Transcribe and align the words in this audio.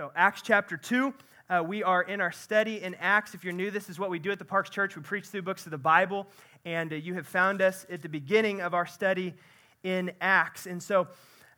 So, 0.00 0.10
Acts 0.16 0.40
chapter 0.40 0.78
2, 0.78 1.12
uh, 1.50 1.62
we 1.62 1.82
are 1.82 2.00
in 2.00 2.22
our 2.22 2.32
study 2.32 2.82
in 2.82 2.94
Acts. 2.94 3.34
If 3.34 3.44
you're 3.44 3.52
new, 3.52 3.70
this 3.70 3.90
is 3.90 3.98
what 3.98 4.08
we 4.08 4.18
do 4.18 4.30
at 4.30 4.38
the 4.38 4.46
Parks 4.46 4.70
Church. 4.70 4.96
We 4.96 5.02
preach 5.02 5.26
through 5.26 5.42
books 5.42 5.66
of 5.66 5.72
the 5.72 5.76
Bible, 5.76 6.26
and 6.64 6.90
uh, 6.90 6.96
you 6.96 7.12
have 7.12 7.26
found 7.26 7.60
us 7.60 7.84
at 7.90 8.00
the 8.00 8.08
beginning 8.08 8.62
of 8.62 8.72
our 8.72 8.86
study 8.86 9.34
in 9.82 10.10
Acts. 10.22 10.64
And 10.64 10.82
so, 10.82 11.06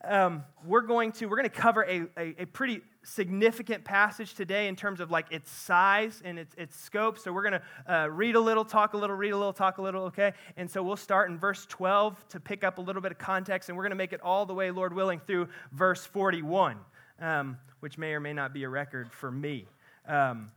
um, 0.02 0.42
we're 0.66 0.80
going 0.80 1.12
to 1.12 1.26
we're 1.26 1.36
going 1.36 1.48
to 1.48 1.56
cover 1.56 1.84
a, 1.84 2.08
a, 2.18 2.42
a, 2.42 2.46
pretty 2.46 2.80
significant 3.04 3.84
passage 3.84 4.34
today 4.34 4.66
in 4.66 4.74
terms 4.74 4.98
of 4.98 5.12
like 5.12 5.26
its 5.30 5.48
size 5.48 6.20
and 6.24 6.36
its, 6.36 6.52
its 6.56 6.76
scope 6.76 7.20
so 7.20 7.32
we're 7.32 7.48
going 7.48 7.60
to 7.60 7.94
uh, 7.94 8.06
read 8.08 8.34
a 8.34 8.40
little 8.40 8.64
talk 8.64 8.94
a 8.94 8.96
little 8.96 9.14
read 9.14 9.30
a 9.30 9.36
little 9.36 9.52
talk 9.52 9.78
a 9.78 9.82
little 9.82 10.06
okay 10.06 10.32
and 10.56 10.68
so 10.68 10.82
we'll 10.82 10.96
start 10.96 11.30
in 11.30 11.38
verse 11.38 11.66
12 11.66 12.28
to 12.30 12.40
pick 12.40 12.64
up 12.64 12.78
a 12.78 12.80
little 12.80 13.00
bit 13.00 13.12
of 13.12 13.18
context 13.18 13.68
and 13.68 13.78
we're 13.78 13.84
going 13.84 13.90
to 13.90 13.96
make 13.96 14.12
it 14.12 14.20
all 14.22 14.44
the 14.44 14.54
way 14.54 14.72
lord 14.72 14.92
willing 14.92 15.20
through 15.20 15.48
verse 15.70 16.04
41 16.04 16.78
um, 17.20 17.56
which 17.82 17.98
may 17.98 18.12
or 18.12 18.20
may 18.20 18.32
not 18.32 18.54
be 18.54 18.62
a 18.62 18.68
record 18.68 19.10
for 19.10 19.28
me. 19.28 19.66
Um, 20.06 20.52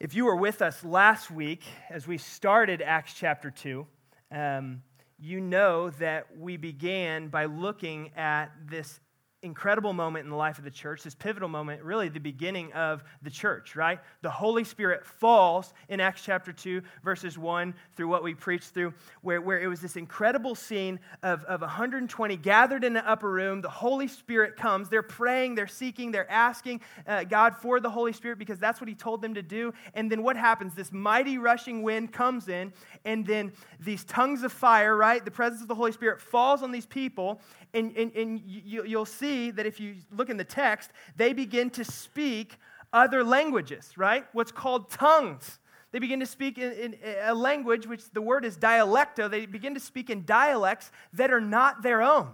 if 0.00 0.12
you 0.12 0.24
were 0.24 0.34
with 0.34 0.60
us 0.60 0.82
last 0.82 1.30
week 1.30 1.62
as 1.88 2.08
we 2.08 2.18
started 2.18 2.82
Acts 2.82 3.14
chapter 3.14 3.48
2, 3.48 3.86
um, 4.32 4.82
you 5.20 5.40
know 5.40 5.90
that 5.90 6.36
we 6.36 6.56
began 6.56 7.28
by 7.28 7.44
looking 7.44 8.10
at 8.16 8.50
this 8.66 8.98
incredible 9.44 9.92
moment 9.92 10.24
in 10.24 10.30
the 10.30 10.36
life 10.36 10.58
of 10.58 10.64
the 10.64 10.70
church, 10.70 11.02
this 11.02 11.14
pivotal 11.14 11.48
moment, 11.48 11.82
really 11.82 12.08
the 12.08 12.18
beginning 12.18 12.72
of 12.72 13.04
the 13.22 13.30
church, 13.30 13.76
right? 13.76 14.00
The 14.22 14.30
Holy 14.30 14.64
Spirit 14.64 15.04
falls 15.04 15.74
in 15.88 16.00
Acts 16.00 16.22
chapter 16.24 16.52
2, 16.52 16.82
verses 17.04 17.36
1 17.36 17.74
through 17.94 18.08
what 18.08 18.22
we 18.22 18.34
preached 18.34 18.70
through, 18.70 18.94
where, 19.20 19.42
where 19.42 19.60
it 19.60 19.66
was 19.66 19.80
this 19.80 19.96
incredible 19.96 20.54
scene 20.54 20.98
of, 21.22 21.44
of 21.44 21.60
120 21.60 22.36
gathered 22.38 22.84
in 22.84 22.94
the 22.94 23.08
upper 23.08 23.30
room. 23.30 23.60
The 23.60 23.68
Holy 23.68 24.08
Spirit 24.08 24.56
comes. 24.56 24.88
They're 24.88 25.02
praying, 25.02 25.54
they're 25.56 25.66
seeking, 25.66 26.10
they're 26.10 26.30
asking 26.30 26.80
uh, 27.06 27.24
God 27.24 27.54
for 27.54 27.80
the 27.80 27.90
Holy 27.90 28.14
Spirit 28.14 28.38
because 28.38 28.58
that's 28.58 28.80
what 28.80 28.88
He 28.88 28.94
told 28.94 29.20
them 29.20 29.34
to 29.34 29.42
do. 29.42 29.74
And 29.92 30.10
then 30.10 30.22
what 30.22 30.36
happens? 30.36 30.74
This 30.74 30.90
mighty 30.90 31.36
rushing 31.36 31.82
wind 31.82 32.12
comes 32.12 32.48
in, 32.48 32.72
and 33.04 33.26
then 33.26 33.52
these 33.78 34.04
tongues 34.04 34.42
of 34.42 34.52
fire, 34.52 34.96
right? 34.96 35.22
The 35.22 35.30
presence 35.30 35.60
of 35.60 35.68
the 35.68 35.74
Holy 35.74 35.92
Spirit 35.92 36.20
falls 36.20 36.62
on 36.62 36.72
these 36.72 36.86
people, 36.86 37.42
and, 37.74 37.96
and, 37.96 38.14
and 38.14 38.40
you, 38.46 38.84
you'll 38.84 39.04
see 39.04 39.50
that 39.50 39.66
if 39.66 39.80
you 39.80 39.96
look 40.10 40.30
in 40.30 40.36
the 40.36 40.44
text, 40.44 40.90
they 41.16 41.32
begin 41.32 41.70
to 41.70 41.84
speak 41.84 42.56
other 42.92 43.24
languages, 43.24 43.90
right? 43.96 44.24
What's 44.32 44.52
called 44.52 44.90
tongues. 44.90 45.58
They 45.92 45.98
begin 45.98 46.20
to 46.20 46.26
speak 46.26 46.58
in, 46.58 46.72
in, 46.72 46.96
a 47.22 47.34
language, 47.34 47.86
which 47.86 48.10
the 48.12 48.22
word 48.22 48.44
is 48.44 48.56
dialecto. 48.56 49.30
They 49.30 49.46
begin 49.46 49.74
to 49.74 49.80
speak 49.80 50.10
in 50.10 50.24
dialects 50.24 50.90
that 51.12 51.32
are 51.32 51.40
not 51.40 51.82
their 51.82 52.02
own. 52.02 52.30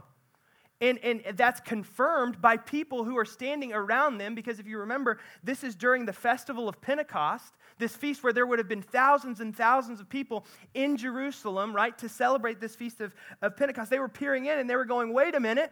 And, 0.80 0.98
and 1.00 1.22
that's 1.36 1.60
confirmed 1.60 2.40
by 2.40 2.56
people 2.56 3.04
who 3.04 3.18
are 3.18 3.26
standing 3.26 3.72
around 3.72 4.16
them 4.16 4.34
because 4.34 4.58
if 4.58 4.66
you 4.66 4.78
remember, 4.78 5.18
this 5.44 5.62
is 5.62 5.74
during 5.74 6.06
the 6.06 6.12
festival 6.12 6.70
of 6.70 6.80
Pentecost, 6.80 7.52
this 7.78 7.94
feast 7.94 8.22
where 8.22 8.32
there 8.32 8.46
would 8.46 8.58
have 8.58 8.68
been 8.68 8.80
thousands 8.80 9.40
and 9.40 9.54
thousands 9.54 10.00
of 10.00 10.08
people 10.08 10.46
in 10.72 10.96
Jerusalem, 10.96 11.76
right, 11.76 11.96
to 11.98 12.08
celebrate 12.08 12.60
this 12.60 12.74
feast 12.74 13.02
of, 13.02 13.14
of 13.42 13.58
Pentecost. 13.58 13.90
They 13.90 13.98
were 13.98 14.08
peering 14.08 14.46
in 14.46 14.58
and 14.58 14.70
they 14.70 14.76
were 14.76 14.86
going, 14.86 15.12
wait 15.12 15.34
a 15.34 15.40
minute. 15.40 15.70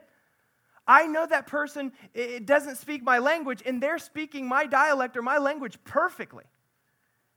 I 0.86 1.06
know 1.06 1.26
that 1.26 1.46
person 1.46 1.92
it 2.12 2.44
doesn't 2.44 2.76
speak 2.76 3.02
my 3.02 3.18
language, 3.18 3.62
and 3.64 3.82
they're 3.82 3.98
speaking 3.98 4.46
my 4.46 4.66
dialect 4.66 5.16
or 5.18 5.22
my 5.22 5.36
language 5.36 5.78
perfectly. 5.84 6.44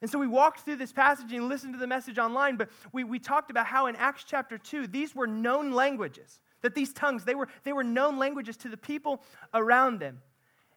And 0.02 0.09
so 0.09 0.17
we 0.17 0.27
walked 0.27 0.61
through 0.61 0.77
this 0.77 0.92
passage 0.92 1.31
and 1.31 1.47
listened 1.47 1.73
to 1.73 1.80
the 1.80 1.88
message 1.88 2.17
online, 2.17 2.55
but 2.55 2.69
we, 2.92 3.03
we 3.03 3.19
talked 3.19 3.52
about 3.52 3.67
how 3.67 3.88
in 3.88 3.95
Acts 3.97 4.23
chapter 4.25 4.58
2, 4.58 4.88
these 4.88 5.14
were 5.14 5.27
known 5.27 5.72
languages 5.72 6.39
that 6.62 6.76
these 6.76 6.94
tongues 6.94 7.23
they 7.23 7.36
were 7.36 7.48
they 7.64 7.73
were 7.73 7.84
known 7.84 8.17
languages 8.17 8.58
to 8.58 8.70
the 8.70 8.78
people 8.78 9.22
around 9.54 10.00
them. 10.00 10.22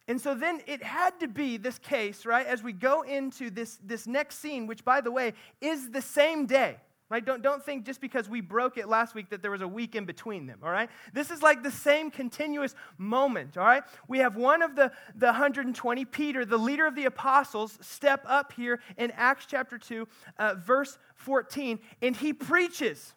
And 0.06 0.20
so 0.20 0.34
then 0.34 0.60
it 0.66 0.82
had 0.82 1.18
to 1.20 1.28
be 1.28 1.56
this 1.56 1.78
case 1.78 2.26
right 2.26 2.46
as 2.46 2.62
we 2.62 2.72
go 2.72 3.02
into 3.02 3.50
this 3.50 3.78
this 3.82 4.06
next 4.06 4.38
scene 4.38 4.66
which 4.66 4.84
by 4.84 5.00
the 5.00 5.10
way 5.10 5.32
is 5.60 5.90
the 5.90 6.02
same 6.02 6.46
day. 6.46 6.76
Right 7.10 7.24
don't, 7.24 7.42
don't 7.42 7.62
think 7.62 7.84
just 7.84 8.00
because 8.00 8.28
we 8.30 8.40
broke 8.40 8.78
it 8.78 8.88
last 8.88 9.14
week 9.14 9.28
that 9.28 9.42
there 9.42 9.50
was 9.50 9.60
a 9.60 9.68
week 9.68 9.94
in 9.94 10.04
between 10.04 10.46
them 10.46 10.58
all 10.62 10.70
right? 10.70 10.90
This 11.12 11.30
is 11.30 11.42
like 11.42 11.62
the 11.62 11.70
same 11.70 12.10
continuous 12.10 12.74
moment 12.98 13.56
all 13.56 13.64
right? 13.64 13.82
We 14.08 14.18
have 14.18 14.36
one 14.36 14.62
of 14.62 14.74
the, 14.76 14.92
the 15.14 15.26
120 15.26 16.04
peter 16.06 16.44
the 16.44 16.58
leader 16.58 16.86
of 16.86 16.94
the 16.94 17.04
apostles 17.06 17.78
step 17.80 18.24
up 18.26 18.52
here 18.52 18.80
in 18.98 19.10
acts 19.12 19.46
chapter 19.46 19.78
2 19.78 20.08
uh, 20.38 20.54
verse 20.58 20.98
14 21.14 21.78
and 22.02 22.16
he 22.16 22.32
preaches 22.32 23.14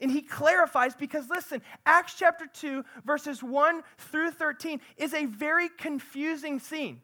and 0.00 0.10
he 0.10 0.22
clarifies 0.22 0.94
because, 0.94 1.28
listen, 1.28 1.62
Acts 1.86 2.14
chapter 2.18 2.46
2, 2.46 2.84
verses 3.04 3.42
1 3.42 3.82
through 3.98 4.30
13 4.30 4.80
is 4.96 5.14
a 5.14 5.26
very 5.26 5.68
confusing 5.68 6.58
scene. 6.58 7.00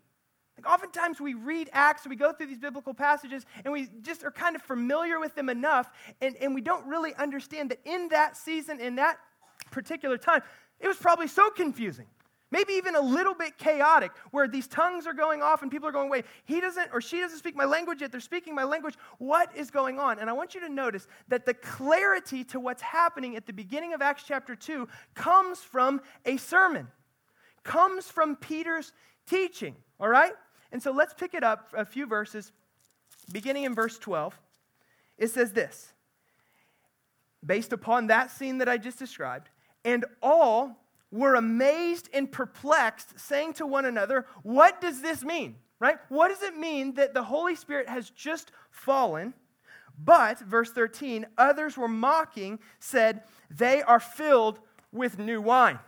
Like 0.56 0.72
oftentimes 0.72 1.20
we 1.20 1.34
read 1.34 1.68
Acts 1.72 2.06
we 2.06 2.16
go 2.16 2.32
through 2.32 2.46
these 2.46 2.58
biblical 2.58 2.94
passages 2.94 3.44
and 3.64 3.72
we 3.72 3.88
just 4.00 4.24
are 4.24 4.30
kind 4.30 4.56
of 4.56 4.62
familiar 4.62 5.20
with 5.20 5.34
them 5.34 5.50
enough 5.50 5.90
and, 6.22 6.34
and 6.36 6.54
we 6.54 6.62
don't 6.62 6.86
really 6.86 7.14
understand 7.16 7.70
that 7.70 7.80
in 7.84 8.08
that 8.08 8.36
season, 8.36 8.80
in 8.80 8.96
that 8.96 9.18
particular 9.70 10.16
time, 10.16 10.42
it 10.80 10.88
was 10.88 10.96
probably 10.96 11.28
so 11.28 11.50
confusing. 11.50 12.06
Maybe 12.56 12.72
even 12.72 12.96
a 12.96 13.00
little 13.02 13.34
bit 13.34 13.58
chaotic, 13.58 14.12
where 14.30 14.48
these 14.48 14.66
tongues 14.66 15.06
are 15.06 15.12
going 15.12 15.42
off 15.42 15.60
and 15.60 15.70
people 15.70 15.86
are 15.86 15.92
going, 15.92 16.08
wait, 16.08 16.24
he 16.46 16.58
doesn't 16.58 16.88
or 16.90 17.02
she 17.02 17.20
doesn't 17.20 17.36
speak 17.36 17.54
my 17.54 17.66
language 17.66 18.00
yet, 18.00 18.10
they're 18.10 18.18
speaking 18.18 18.54
my 18.54 18.64
language. 18.64 18.94
What 19.18 19.54
is 19.54 19.70
going 19.70 19.98
on? 19.98 20.18
And 20.18 20.30
I 20.30 20.32
want 20.32 20.54
you 20.54 20.60
to 20.60 20.68
notice 20.70 21.06
that 21.28 21.44
the 21.44 21.52
clarity 21.52 22.44
to 22.44 22.58
what's 22.58 22.80
happening 22.80 23.36
at 23.36 23.44
the 23.44 23.52
beginning 23.52 23.92
of 23.92 24.00
Acts 24.00 24.22
chapter 24.26 24.56
2 24.56 24.88
comes 25.12 25.58
from 25.58 26.00
a 26.24 26.38
sermon, 26.38 26.88
comes 27.62 28.06
from 28.06 28.36
Peter's 28.36 28.94
teaching, 29.26 29.76
all 30.00 30.08
right? 30.08 30.32
And 30.72 30.82
so 30.82 30.92
let's 30.92 31.12
pick 31.12 31.34
it 31.34 31.44
up 31.44 31.74
a 31.76 31.84
few 31.84 32.06
verses, 32.06 32.52
beginning 33.32 33.64
in 33.64 33.74
verse 33.74 33.98
12. 33.98 34.34
It 35.18 35.28
says 35.28 35.52
this 35.52 35.92
based 37.44 37.74
upon 37.74 38.06
that 38.06 38.30
scene 38.30 38.56
that 38.58 38.68
I 38.70 38.78
just 38.78 38.98
described, 38.98 39.50
and 39.84 40.06
all 40.22 40.85
were 41.10 41.34
amazed 41.34 42.08
and 42.12 42.30
perplexed, 42.30 43.18
saying 43.18 43.54
to 43.54 43.66
one 43.66 43.84
another, 43.84 44.26
What 44.42 44.80
does 44.80 45.02
this 45.02 45.22
mean? 45.22 45.56
Right? 45.78 45.98
What 46.08 46.28
does 46.28 46.42
it 46.42 46.56
mean 46.56 46.94
that 46.94 47.14
the 47.14 47.22
Holy 47.22 47.54
Spirit 47.54 47.88
has 47.88 48.10
just 48.10 48.50
fallen? 48.70 49.34
But, 50.02 50.40
verse 50.40 50.70
13, 50.72 51.26
others 51.38 51.76
were 51.76 51.88
mocking, 51.88 52.58
said, 52.80 53.22
They 53.50 53.82
are 53.82 54.00
filled 54.00 54.58
with 54.92 55.18
new 55.18 55.40
wine. 55.40 55.78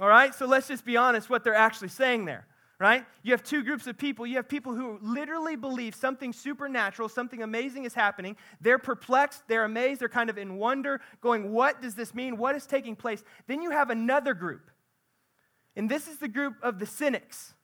All 0.00 0.08
right? 0.08 0.34
So 0.34 0.46
let's 0.46 0.68
just 0.68 0.84
be 0.84 0.96
honest 0.96 1.30
what 1.30 1.44
they're 1.44 1.54
actually 1.54 1.88
saying 1.88 2.24
there 2.24 2.47
right? 2.78 3.04
You 3.22 3.32
have 3.32 3.42
two 3.42 3.64
groups 3.64 3.86
of 3.86 3.98
people. 3.98 4.26
You 4.26 4.36
have 4.36 4.48
people 4.48 4.74
who 4.74 4.98
literally 5.02 5.56
believe 5.56 5.94
something 5.94 6.32
supernatural, 6.32 7.08
something 7.08 7.42
amazing 7.42 7.84
is 7.84 7.94
happening. 7.94 8.36
They're 8.60 8.78
perplexed, 8.78 9.42
they're 9.48 9.64
amazed, 9.64 10.00
they're 10.00 10.08
kind 10.08 10.30
of 10.30 10.38
in 10.38 10.58
wonder, 10.58 11.00
going, 11.20 11.52
What 11.52 11.82
does 11.82 11.94
this 11.94 12.14
mean? 12.14 12.36
What 12.36 12.54
is 12.54 12.66
taking 12.66 12.94
place? 12.94 13.24
Then 13.46 13.62
you 13.62 13.70
have 13.70 13.90
another 13.90 14.34
group. 14.34 14.70
And 15.76 15.90
this 15.90 16.08
is 16.08 16.18
the 16.18 16.28
group 16.28 16.54
of 16.62 16.78
the 16.78 16.86
cynics. 16.86 17.54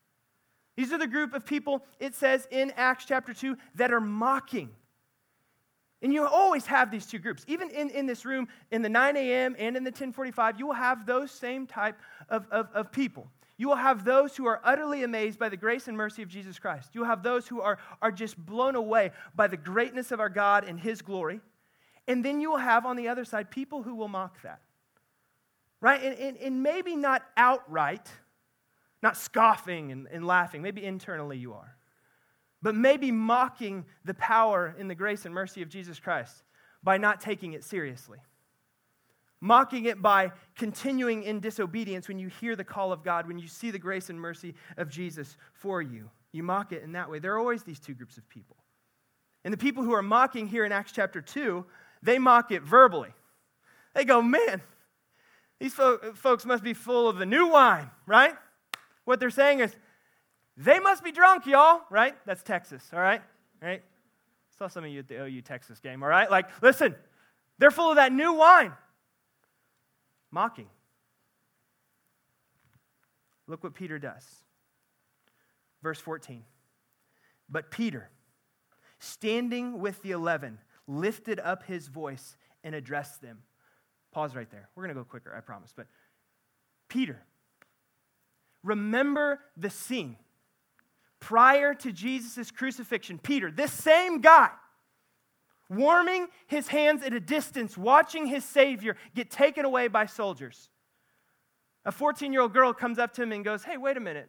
These 0.77 0.93
are 0.93 0.99
the 0.99 1.07
group 1.07 1.35
of 1.35 1.47
people, 1.47 1.85
it 2.01 2.15
says 2.15 2.49
in 2.51 2.73
Acts 2.77 3.05
chapter 3.05 3.33
2, 3.33 3.57
that 3.77 3.93
are 3.93 4.01
mocking. 4.01 4.71
And 6.03 6.13
you 6.13 6.27
always 6.27 6.67
have 6.67 6.91
these 6.91 7.07
two 7.07 7.19
groups. 7.19 7.45
Even 7.47 7.71
in, 7.71 7.89
in 7.91 8.07
this 8.07 8.25
room, 8.25 8.49
in 8.73 8.83
the 8.83 8.89
9 8.89 9.17
a.m. 9.17 9.55
and 9.59 9.77
in 9.77 9.85
the 9.85 9.91
1045, 9.91 10.59
you 10.59 10.67
will 10.67 10.75
have 10.75 11.07
those 11.07 11.31
same 11.31 11.67
type 11.67 11.99
of, 12.29 12.47
of, 12.51 12.69
of 12.75 12.93
people. 12.93 13.31
You 13.57 13.69
will 13.69 13.77
have 13.77 14.05
those 14.05 14.37
who 14.37 14.47
are 14.47 14.61
utterly 14.65 15.05
amazed 15.05 15.39
by 15.39 15.49
the 15.49 15.57
grace 15.57 15.87
and 15.87 15.97
mercy 15.97 16.23
of 16.23 16.29
Jesus 16.29 16.59
Christ. 16.59 16.91
You 16.93 17.03
will 17.03 17.09
have 17.09 17.23
those 17.23 17.47
who 17.47 17.61
are, 17.61 17.79
are 18.03 18.11
just 18.11 18.37
blown 18.37 18.75
away 18.75 19.13
by 19.35 19.47
the 19.47 19.57
greatness 19.57 20.11
of 20.11 20.19
our 20.19 20.29
God 20.29 20.65
and 20.65 20.79
His 20.79 21.03
glory. 21.03 21.41
And 22.09 22.25
then 22.25 22.41
you 22.41 22.51
will 22.51 22.59
have 22.59 22.85
on 22.85 22.97
the 22.97 23.09
other 23.09 23.25
side 23.25 23.51
people 23.51 23.83
who 23.83 23.95
will 23.95 24.09
mock 24.09 24.43
that. 24.43 24.61
Right? 25.81 26.03
And, 26.03 26.19
and, 26.19 26.37
and 26.39 26.63
maybe 26.63 26.97
not 26.97 27.23
outright, 27.37 28.09
not 29.03 29.17
scoffing 29.17 29.93
and, 29.93 30.09
and 30.11 30.27
laughing. 30.27 30.61
Maybe 30.61 30.85
internally 30.85 31.39
you 31.39 31.55
are. 31.55 31.77
But 32.61 32.75
maybe 32.75 33.13
mocking 33.13 33.85
the 34.05 34.15
power 34.15 34.75
and 34.79 34.91
the 34.91 34.95
grace 34.95 35.27
and 35.27 35.35
mercy 35.35 35.63
of 35.63 35.69
Jesus 35.69 36.01
Christ 36.01 36.43
by 36.83 36.99
not 36.99 37.21
taking 37.21 37.53
it 37.53 37.63
seriously 37.63 38.19
mocking 39.41 39.85
it 39.85 40.01
by 40.01 40.33
continuing 40.57 41.23
in 41.23 41.41
disobedience 41.41 42.09
when 42.09 42.19
you 42.19 42.29
hear 42.29 42.57
the 42.57 42.65
call 42.65 42.93
of 42.93 43.03
God, 43.03 43.27
when 43.27 43.39
you 43.39 43.49
see 43.49 43.71
the 43.71 43.79
grace 43.79 44.11
and 44.11 44.21
mercy 44.21 44.55
of 44.77 44.89
Jesus 44.89 45.37
for 45.53 45.83
you. 45.83 46.11
You 46.33 46.43
mock 46.43 46.73
it 46.73 46.83
in 46.83 46.93
that 46.93 47.11
way. 47.11 47.19
There 47.19 47.35
are 47.35 47.39
always 47.39 47.63
these 47.63 47.79
two 47.79 47.95
groups 47.95 48.17
of 48.17 48.29
people. 48.29 48.57
And 49.45 49.53
the 49.53 49.59
people 49.59 49.85
who 49.85 49.93
are 49.93 50.03
mocking 50.03 50.47
here 50.47 50.65
in 50.65 50.73
Acts 50.73 50.93
chapter 50.93 51.21
2, 51.21 51.65
they 52.03 52.19
mock 52.19 52.51
it 52.51 52.63
verbally. 52.63 53.11
They 53.95 54.05
go, 54.05 54.23
man, 54.23 54.63
these 55.61 55.75
fo- 55.75 56.15
folks 56.15 56.45
must 56.45 56.65
be 56.65 56.75
full 56.75 57.09
of 57.09 57.19
the 57.19 57.27
new 57.27 57.49
wine, 57.49 57.91
right? 58.07 58.35
What 59.05 59.21
they're 59.21 59.31
saying 59.31 59.61
is, 59.61 59.77
they 60.57 60.79
must 60.79 61.03
be 61.03 61.13
drunk, 61.13 61.47
y'all, 61.47 61.83
right? 61.91 62.15
That's 62.27 62.43
Texas, 62.43 62.89
all 62.93 63.01
right? 63.01 63.23
Saw 64.59 64.69
some 64.69 64.85
of 64.85 64.91
you 64.91 65.01
at 65.01 65.09
the 65.09 65.23
OU 65.23 65.43
Texas 65.43 65.81
game, 65.81 66.03
all 66.03 66.09
right? 66.09 66.31
Like, 66.31 66.47
listen, 66.63 66.95
they're 67.59 67.71
full 67.71 67.91
of 67.91 67.97
that 67.97 68.13
new 68.13 68.33
wine 68.33 68.73
mocking. 70.35 70.69
Look 73.47 73.63
what 73.63 73.75
Peter 73.75 73.99
does. 73.99 74.25
Verse 75.83 76.01
14. 76.01 76.45
But 77.49 77.71
Peter, 77.71 78.11
standing 78.99 79.79
with 79.79 80.03
the 80.03 80.11
eleven, 80.11 80.59
lifted 80.87 81.39
up 81.39 81.63
his 81.65 81.89
voice 81.89 82.37
and 82.65 82.75
addressed 82.75 83.23
them. 83.23 83.39
Pause 84.13 84.35
right 84.37 84.51
there. 84.51 84.69
We're 84.75 84.85
going 84.85 84.95
to 84.95 85.01
go 85.01 85.05
quicker, 85.05 85.35
I 85.35 85.41
promise. 85.41 85.73
But 85.77 85.87
Peter, 86.89 87.23
remember 88.63 89.41
the 89.57 89.71
scene 89.71 90.17
prior 91.21 91.75
to 91.75 91.93
Jesus' 91.93 92.51
crucifixion. 92.51 93.19
Peter, 93.19 93.51
this 93.51 93.73
same 93.73 94.21
guy, 94.21 94.51
warming 95.69 96.29
his 96.47 96.69
hands 96.69 97.03
at 97.03 97.13
a 97.13 97.21
distance, 97.21 97.77
watching 97.77 98.27
his 98.27 98.45
Savior 98.45 98.97
get 99.15 99.31
taken 99.31 99.65
away 99.65 99.89
by 99.89 100.07
soldiers. 100.07 100.69
A 101.85 101.93
14 101.93 102.33
year 102.33 102.43
old 102.43 102.53
girl 102.53 102.73
comes 102.73 102.99
up 102.99 103.13
to 103.15 103.23
him 103.23 103.33
and 103.33 103.45
goes, 103.45 103.65
Hey, 103.65 103.77
wait 103.77 103.97
a 103.97 104.01
minute. 104.01 104.29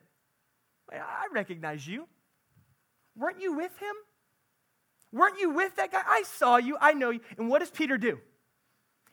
I 0.92 1.28
recognize 1.34 1.88
you. 1.88 2.08
Weren't 3.18 3.42
you 3.42 3.56
with 3.56 3.78
him? 3.80 3.96
Weren't 5.12 5.40
you 5.40 5.52
with 5.52 5.76
that 5.78 5.92
guy? 5.92 6.02
I 6.06 6.24
saw 6.24 6.58
you. 6.58 6.78
I 6.80 6.94
know 6.94 7.10
you. 7.10 7.22
And 7.38 7.50
what 7.50 7.60
does 7.60 7.72
Peter 7.72 7.98
do? 7.98 8.20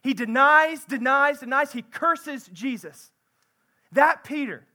He 0.02 0.14
denies, 0.14 0.84
denies, 0.84 1.40
denies. 1.40 1.72
He 1.72 1.82
curses 1.82 2.50
Jesus. 2.52 3.12
That 3.92 4.24
Peter, 4.24 4.66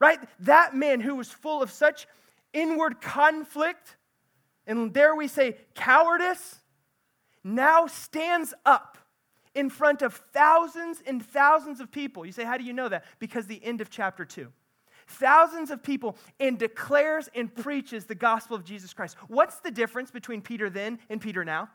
right? 0.00 0.18
That 0.40 0.74
man 0.74 1.00
who 1.00 1.16
was 1.16 1.28
full 1.28 1.62
of 1.62 1.70
such 1.70 2.06
inward 2.52 3.00
conflict, 3.00 3.96
and 4.66 4.92
dare 4.92 5.14
we 5.14 5.28
say 5.28 5.56
cowardice, 5.74 6.60
now 7.44 7.86
stands 7.86 8.54
up 8.64 8.98
in 9.54 9.70
front 9.70 10.02
of 10.02 10.14
thousands 10.32 11.02
and 11.06 11.24
thousands 11.24 11.80
of 11.80 11.92
people. 11.92 12.26
You 12.26 12.32
say, 12.32 12.44
How 12.44 12.56
do 12.56 12.64
you 12.64 12.72
know 12.72 12.88
that? 12.88 13.04
Because 13.18 13.46
the 13.46 13.62
end 13.64 13.80
of 13.80 13.90
chapter 13.90 14.24
2. 14.24 14.50
Thousands 15.06 15.70
of 15.70 15.82
people 15.82 16.16
and 16.40 16.58
declares 16.58 17.28
and 17.34 17.54
preaches 17.54 18.06
the 18.06 18.14
gospel 18.14 18.56
of 18.56 18.64
Jesus 18.64 18.94
Christ. 18.94 19.16
What's 19.28 19.60
the 19.60 19.70
difference 19.70 20.10
between 20.10 20.40
Peter 20.40 20.70
then 20.70 20.98
and 21.10 21.20
Peter 21.20 21.44
now? 21.44 21.68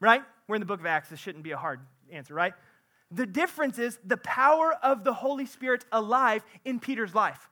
Right? 0.00 0.22
We're 0.48 0.56
in 0.56 0.60
the 0.60 0.66
book 0.66 0.80
of 0.80 0.86
Acts. 0.86 1.10
This 1.10 1.20
shouldn't 1.20 1.44
be 1.44 1.52
a 1.52 1.56
hard 1.58 1.80
answer, 2.10 2.34
right? 2.34 2.54
The 3.10 3.26
difference 3.26 3.78
is 3.78 3.98
the 4.04 4.16
power 4.16 4.74
of 4.82 5.04
the 5.04 5.12
Holy 5.12 5.46
Spirit 5.46 5.84
alive 5.92 6.42
in 6.64 6.80
Peter's 6.80 7.14
life. 7.14 7.48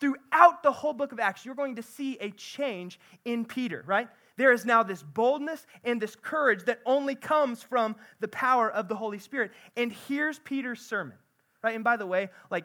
Throughout 0.00 0.62
the 0.62 0.72
whole 0.72 0.92
book 0.92 1.12
of 1.12 1.20
Acts, 1.20 1.44
you're 1.44 1.54
going 1.54 1.76
to 1.76 1.82
see 1.82 2.18
a 2.20 2.30
change 2.30 2.98
in 3.24 3.44
Peter, 3.44 3.84
right? 3.86 4.08
There 4.36 4.52
is 4.52 4.64
now 4.64 4.82
this 4.82 5.02
boldness 5.02 5.66
and 5.84 6.00
this 6.00 6.16
courage 6.16 6.64
that 6.64 6.80
only 6.84 7.14
comes 7.14 7.62
from 7.62 7.96
the 8.20 8.28
power 8.28 8.70
of 8.70 8.88
the 8.88 8.96
Holy 8.96 9.18
Spirit. 9.18 9.52
And 9.76 9.92
here's 9.92 10.38
Peter's 10.40 10.80
sermon, 10.80 11.16
right? 11.62 11.74
And 11.74 11.84
by 11.84 11.96
the 11.96 12.06
way, 12.06 12.30
like 12.50 12.64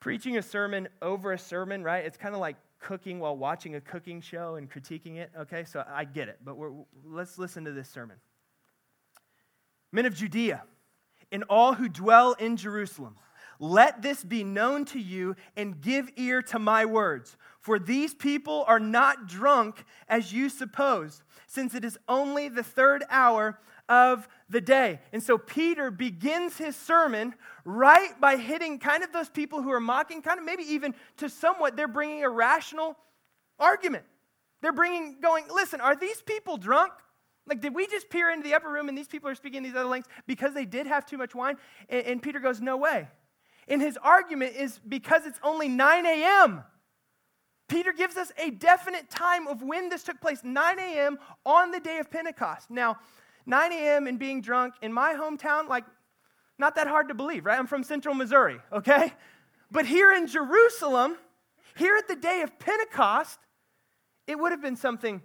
preaching 0.00 0.36
a 0.36 0.42
sermon 0.42 0.88
over 1.00 1.32
a 1.32 1.38
sermon, 1.38 1.84
right? 1.84 2.04
It's 2.04 2.16
kind 2.16 2.34
of 2.34 2.40
like 2.40 2.56
cooking 2.80 3.20
while 3.20 3.36
watching 3.36 3.76
a 3.76 3.80
cooking 3.80 4.20
show 4.20 4.56
and 4.56 4.68
critiquing 4.68 5.16
it, 5.16 5.30
okay? 5.38 5.64
So 5.64 5.84
I 5.88 6.04
get 6.04 6.28
it, 6.28 6.40
but 6.44 6.56
let's 7.04 7.38
listen 7.38 7.64
to 7.66 7.72
this 7.72 7.88
sermon. 7.88 8.16
Men 9.92 10.06
of 10.06 10.14
Judea 10.16 10.64
and 11.30 11.44
all 11.48 11.74
who 11.74 11.88
dwell 11.88 12.32
in 12.32 12.56
Jerusalem, 12.56 13.16
let 13.62 14.02
this 14.02 14.24
be 14.24 14.42
known 14.42 14.84
to 14.86 14.98
you 14.98 15.36
and 15.56 15.80
give 15.80 16.10
ear 16.16 16.42
to 16.42 16.58
my 16.58 16.84
words. 16.84 17.36
For 17.60 17.78
these 17.78 18.12
people 18.12 18.64
are 18.66 18.80
not 18.80 19.28
drunk 19.28 19.84
as 20.08 20.32
you 20.32 20.48
suppose, 20.48 21.22
since 21.46 21.72
it 21.72 21.84
is 21.84 21.96
only 22.08 22.48
the 22.48 22.64
third 22.64 23.04
hour 23.08 23.60
of 23.88 24.26
the 24.50 24.60
day. 24.60 24.98
And 25.12 25.22
so 25.22 25.38
Peter 25.38 25.92
begins 25.92 26.58
his 26.58 26.74
sermon 26.74 27.34
right 27.64 28.20
by 28.20 28.36
hitting 28.36 28.80
kind 28.80 29.04
of 29.04 29.12
those 29.12 29.28
people 29.28 29.62
who 29.62 29.70
are 29.70 29.80
mocking, 29.80 30.22
kind 30.22 30.40
of 30.40 30.44
maybe 30.44 30.64
even 30.64 30.92
to 31.18 31.28
somewhat, 31.28 31.76
they're 31.76 31.86
bringing 31.86 32.24
a 32.24 32.30
rational 32.30 32.96
argument. 33.60 34.04
They're 34.60 34.72
bringing, 34.72 35.20
going, 35.20 35.44
listen, 35.54 35.80
are 35.80 35.94
these 35.94 36.20
people 36.20 36.56
drunk? 36.56 36.92
Like, 37.46 37.60
did 37.60 37.76
we 37.76 37.86
just 37.86 38.10
peer 38.10 38.28
into 38.28 38.42
the 38.42 38.54
upper 38.54 38.72
room 38.72 38.88
and 38.88 38.98
these 38.98 39.08
people 39.08 39.30
are 39.30 39.36
speaking 39.36 39.62
these 39.62 39.76
other 39.76 39.88
languages 39.88 40.12
because 40.26 40.52
they 40.52 40.64
did 40.64 40.88
have 40.88 41.06
too 41.06 41.16
much 41.16 41.32
wine? 41.32 41.58
And, 41.88 42.06
and 42.06 42.22
Peter 42.22 42.40
goes, 42.40 42.60
no 42.60 42.76
way. 42.76 43.06
And 43.68 43.80
his 43.80 43.98
argument 44.02 44.56
is 44.56 44.80
because 44.86 45.26
it's 45.26 45.38
only 45.42 45.68
9 45.68 46.06
a.m. 46.06 46.64
Peter 47.68 47.92
gives 47.92 48.16
us 48.16 48.32
a 48.36 48.50
definite 48.50 49.08
time 49.08 49.46
of 49.46 49.62
when 49.62 49.88
this 49.88 50.02
took 50.02 50.20
place 50.20 50.40
9 50.44 50.78
a.m. 50.78 51.18
on 51.46 51.70
the 51.70 51.80
day 51.80 51.98
of 51.98 52.10
Pentecost. 52.10 52.70
Now, 52.70 52.98
9 53.46 53.72
a.m. 53.72 54.06
and 54.06 54.18
being 54.18 54.40
drunk 54.42 54.74
in 54.82 54.92
my 54.92 55.14
hometown, 55.14 55.68
like, 55.68 55.84
not 56.58 56.74
that 56.76 56.86
hard 56.86 57.08
to 57.08 57.14
believe, 57.14 57.46
right? 57.46 57.58
I'm 57.58 57.66
from 57.66 57.82
central 57.82 58.14
Missouri, 58.14 58.58
okay? 58.72 59.12
But 59.70 59.86
here 59.86 60.12
in 60.12 60.26
Jerusalem, 60.26 61.16
here 61.76 61.96
at 61.96 62.08
the 62.08 62.16
day 62.16 62.42
of 62.42 62.58
Pentecost, 62.58 63.38
it 64.26 64.38
would 64.38 64.52
have 64.52 64.60
been 64.60 64.76
something 64.76 65.22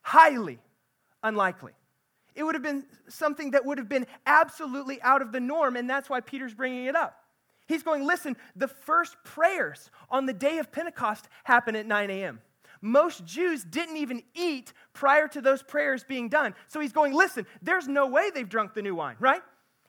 highly 0.00 0.58
unlikely. 1.22 1.72
It 2.34 2.42
would 2.42 2.54
have 2.54 2.62
been 2.62 2.84
something 3.08 3.50
that 3.50 3.66
would 3.66 3.78
have 3.78 3.88
been 3.88 4.06
absolutely 4.24 5.00
out 5.02 5.20
of 5.20 5.30
the 5.30 5.40
norm, 5.40 5.76
and 5.76 5.90
that's 5.90 6.08
why 6.08 6.20
Peter's 6.20 6.54
bringing 6.54 6.86
it 6.86 6.96
up. 6.96 7.19
He's 7.70 7.84
going, 7.84 8.04
listen, 8.04 8.36
the 8.56 8.66
first 8.66 9.16
prayers 9.22 9.92
on 10.10 10.26
the 10.26 10.32
day 10.32 10.58
of 10.58 10.72
Pentecost 10.72 11.28
happen 11.44 11.76
at 11.76 11.86
9 11.86 12.10
a.m. 12.10 12.40
Most 12.80 13.24
Jews 13.24 13.62
didn't 13.62 13.96
even 13.96 14.24
eat 14.34 14.72
prior 14.92 15.28
to 15.28 15.40
those 15.40 15.62
prayers 15.62 16.02
being 16.02 16.28
done. 16.28 16.56
So 16.66 16.80
he's 16.80 16.92
going, 16.92 17.12
listen, 17.14 17.46
there's 17.62 17.86
no 17.86 18.08
way 18.08 18.30
they've 18.34 18.48
drunk 18.48 18.74
the 18.74 18.82
new 18.82 18.96
wine, 18.96 19.14
right? 19.20 19.42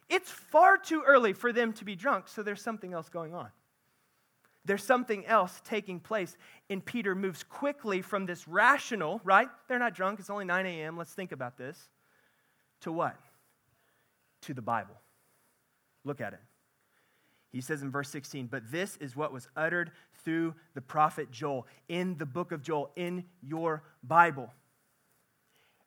It's 0.09 0.29
far 0.29 0.77
too 0.77 1.01
early 1.07 1.33
for 1.33 1.51
them 1.51 1.73
to 1.73 1.83
be 1.83 1.95
drunk, 1.95 2.27
so 2.27 2.43
there's 2.43 2.61
something 2.61 2.93
else 2.93 3.09
going 3.09 3.33
on. 3.33 3.47
There's 4.63 4.83
something 4.83 5.25
else 5.25 5.59
taking 5.65 5.99
place. 5.99 6.37
And 6.69 6.85
Peter 6.85 7.15
moves 7.15 7.41
quickly 7.41 8.03
from 8.03 8.27
this 8.27 8.47
rational, 8.47 9.21
right? 9.23 9.47
They're 9.67 9.79
not 9.79 9.95
drunk, 9.95 10.19
it's 10.19 10.29
only 10.29 10.45
9 10.45 10.67
a.m., 10.67 10.97
let's 10.97 11.15
think 11.15 11.31
about 11.31 11.57
this, 11.57 11.89
to 12.81 12.91
what? 12.91 13.17
To 14.43 14.53
the 14.53 14.61
Bible. 14.61 15.01
Look 16.05 16.21
at 16.21 16.33
it. 16.33 16.41
He 17.51 17.61
says 17.61 17.81
in 17.81 17.91
verse 17.91 18.09
16, 18.09 18.47
But 18.47 18.71
this 18.71 18.97
is 18.97 19.15
what 19.15 19.33
was 19.33 19.47
uttered 19.55 19.91
through 20.23 20.55
the 20.73 20.81
prophet 20.81 21.31
Joel, 21.31 21.67
in 21.89 22.17
the 22.17 22.25
book 22.25 22.51
of 22.51 22.61
Joel, 22.61 22.91
in 22.95 23.25
your 23.41 23.83
Bible. 24.03 24.51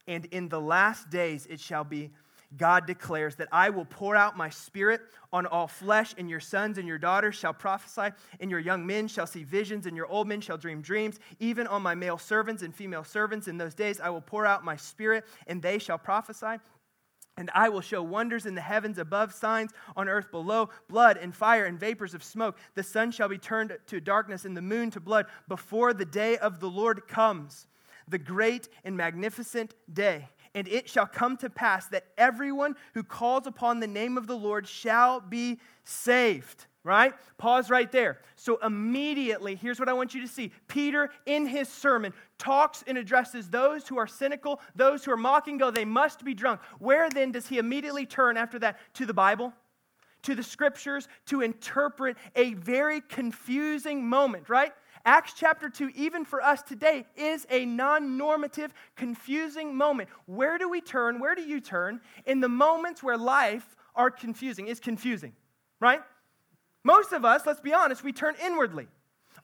And 0.06 0.26
in 0.26 0.48
the 0.48 0.60
last 0.60 1.08
days 1.08 1.46
it 1.46 1.60
shall 1.60 1.84
be, 1.84 2.10
God 2.56 2.86
declares, 2.86 3.36
that 3.36 3.48
I 3.50 3.70
will 3.70 3.86
pour 3.86 4.14
out 4.14 4.36
my 4.36 4.50
spirit 4.50 5.00
on 5.32 5.46
all 5.46 5.66
flesh, 5.66 6.14
and 6.18 6.28
your 6.28 6.40
sons 6.40 6.76
and 6.78 6.86
your 6.86 6.98
daughters 6.98 7.34
shall 7.34 7.54
prophesy, 7.54 8.14
and 8.38 8.50
your 8.50 8.60
young 8.60 8.86
men 8.86 9.08
shall 9.08 9.26
see 9.26 9.42
visions, 9.42 9.86
and 9.86 9.96
your 9.96 10.06
old 10.06 10.28
men 10.28 10.40
shall 10.40 10.58
dream 10.58 10.82
dreams. 10.82 11.18
Even 11.40 11.66
on 11.66 11.82
my 11.82 11.94
male 11.94 12.18
servants 12.18 12.62
and 12.62 12.74
female 12.74 13.02
servants 13.02 13.48
in 13.48 13.56
those 13.56 13.74
days 13.74 14.00
I 14.00 14.10
will 14.10 14.20
pour 14.20 14.44
out 14.44 14.64
my 14.64 14.76
spirit, 14.76 15.24
and 15.46 15.62
they 15.62 15.78
shall 15.78 15.98
prophesy. 15.98 16.60
And 17.36 17.50
I 17.54 17.68
will 17.68 17.80
show 17.80 18.02
wonders 18.02 18.46
in 18.46 18.54
the 18.54 18.60
heavens 18.60 18.98
above, 18.98 19.34
signs 19.34 19.72
on 19.96 20.08
earth 20.08 20.30
below, 20.30 20.70
blood 20.88 21.16
and 21.16 21.34
fire 21.34 21.64
and 21.64 21.78
vapors 21.78 22.14
of 22.14 22.22
smoke. 22.22 22.56
The 22.74 22.82
sun 22.82 23.10
shall 23.10 23.28
be 23.28 23.38
turned 23.38 23.76
to 23.86 24.00
darkness 24.00 24.44
and 24.44 24.56
the 24.56 24.62
moon 24.62 24.90
to 24.92 25.00
blood 25.00 25.26
before 25.48 25.92
the 25.92 26.04
day 26.04 26.36
of 26.38 26.60
the 26.60 26.70
Lord 26.70 27.08
comes, 27.08 27.66
the 28.06 28.18
great 28.18 28.68
and 28.84 28.96
magnificent 28.96 29.74
day. 29.92 30.28
And 30.54 30.68
it 30.68 30.88
shall 30.88 31.06
come 31.06 31.36
to 31.38 31.50
pass 31.50 31.88
that 31.88 32.06
everyone 32.16 32.76
who 32.94 33.02
calls 33.02 33.48
upon 33.48 33.80
the 33.80 33.88
name 33.88 34.16
of 34.16 34.28
the 34.28 34.36
Lord 34.36 34.68
shall 34.68 35.20
be 35.20 35.58
saved 35.82 36.66
right? 36.84 37.14
Pause 37.38 37.70
right 37.70 37.90
there. 37.90 38.18
So, 38.36 38.58
immediately, 38.62 39.56
here's 39.56 39.80
what 39.80 39.88
I 39.88 39.94
want 39.94 40.14
you 40.14 40.20
to 40.20 40.28
see 40.28 40.52
Peter, 40.68 41.10
in 41.26 41.46
his 41.46 41.68
sermon, 41.68 42.12
talks 42.38 42.84
and 42.86 42.98
addresses 42.98 43.48
those 43.48 43.88
who 43.88 43.98
are 43.98 44.06
cynical, 44.06 44.60
those 44.76 45.04
who 45.04 45.10
are 45.12 45.16
mocking, 45.16 45.56
go, 45.56 45.70
they 45.70 45.86
must 45.86 46.24
be 46.24 46.34
drunk. 46.34 46.60
Where 46.78 47.08
then 47.08 47.32
does 47.32 47.48
he 47.48 47.58
immediately 47.58 48.06
turn 48.06 48.36
after 48.36 48.58
that? 48.60 48.78
To 48.94 49.06
the 49.06 49.14
Bible? 49.14 49.52
To 50.24 50.34
the 50.34 50.42
scriptures 50.42 51.08
to 51.26 51.40
interpret 51.40 52.16
a 52.36 52.54
very 52.54 53.00
confusing 53.00 54.06
moment, 54.06 54.48
right? 54.48 54.72
Acts 55.06 55.34
chapter 55.36 55.68
2, 55.68 55.90
even 55.94 56.24
for 56.24 56.42
us 56.42 56.62
today, 56.62 57.04
is 57.16 57.46
a 57.50 57.64
non 57.66 58.16
normative, 58.16 58.72
confusing 58.96 59.74
moment. 59.74 60.08
Where 60.26 60.56
do 60.56 60.68
we 60.68 60.80
turn? 60.80 61.18
Where 61.18 61.34
do 61.34 61.42
you 61.42 61.60
turn 61.60 62.00
in 62.26 62.40
the 62.40 62.48
moments 62.48 63.02
where 63.02 63.18
life 63.18 63.76
are 63.94 64.10
confusing? 64.10 64.66
Is 64.66 64.80
confusing, 64.80 65.32
right? 65.78 66.00
Most 66.84 67.12
of 67.12 67.24
us, 67.24 67.46
let's 67.46 67.60
be 67.60 67.72
honest, 67.72 68.04
we 68.04 68.12
turn 68.12 68.34
inwardly 68.44 68.86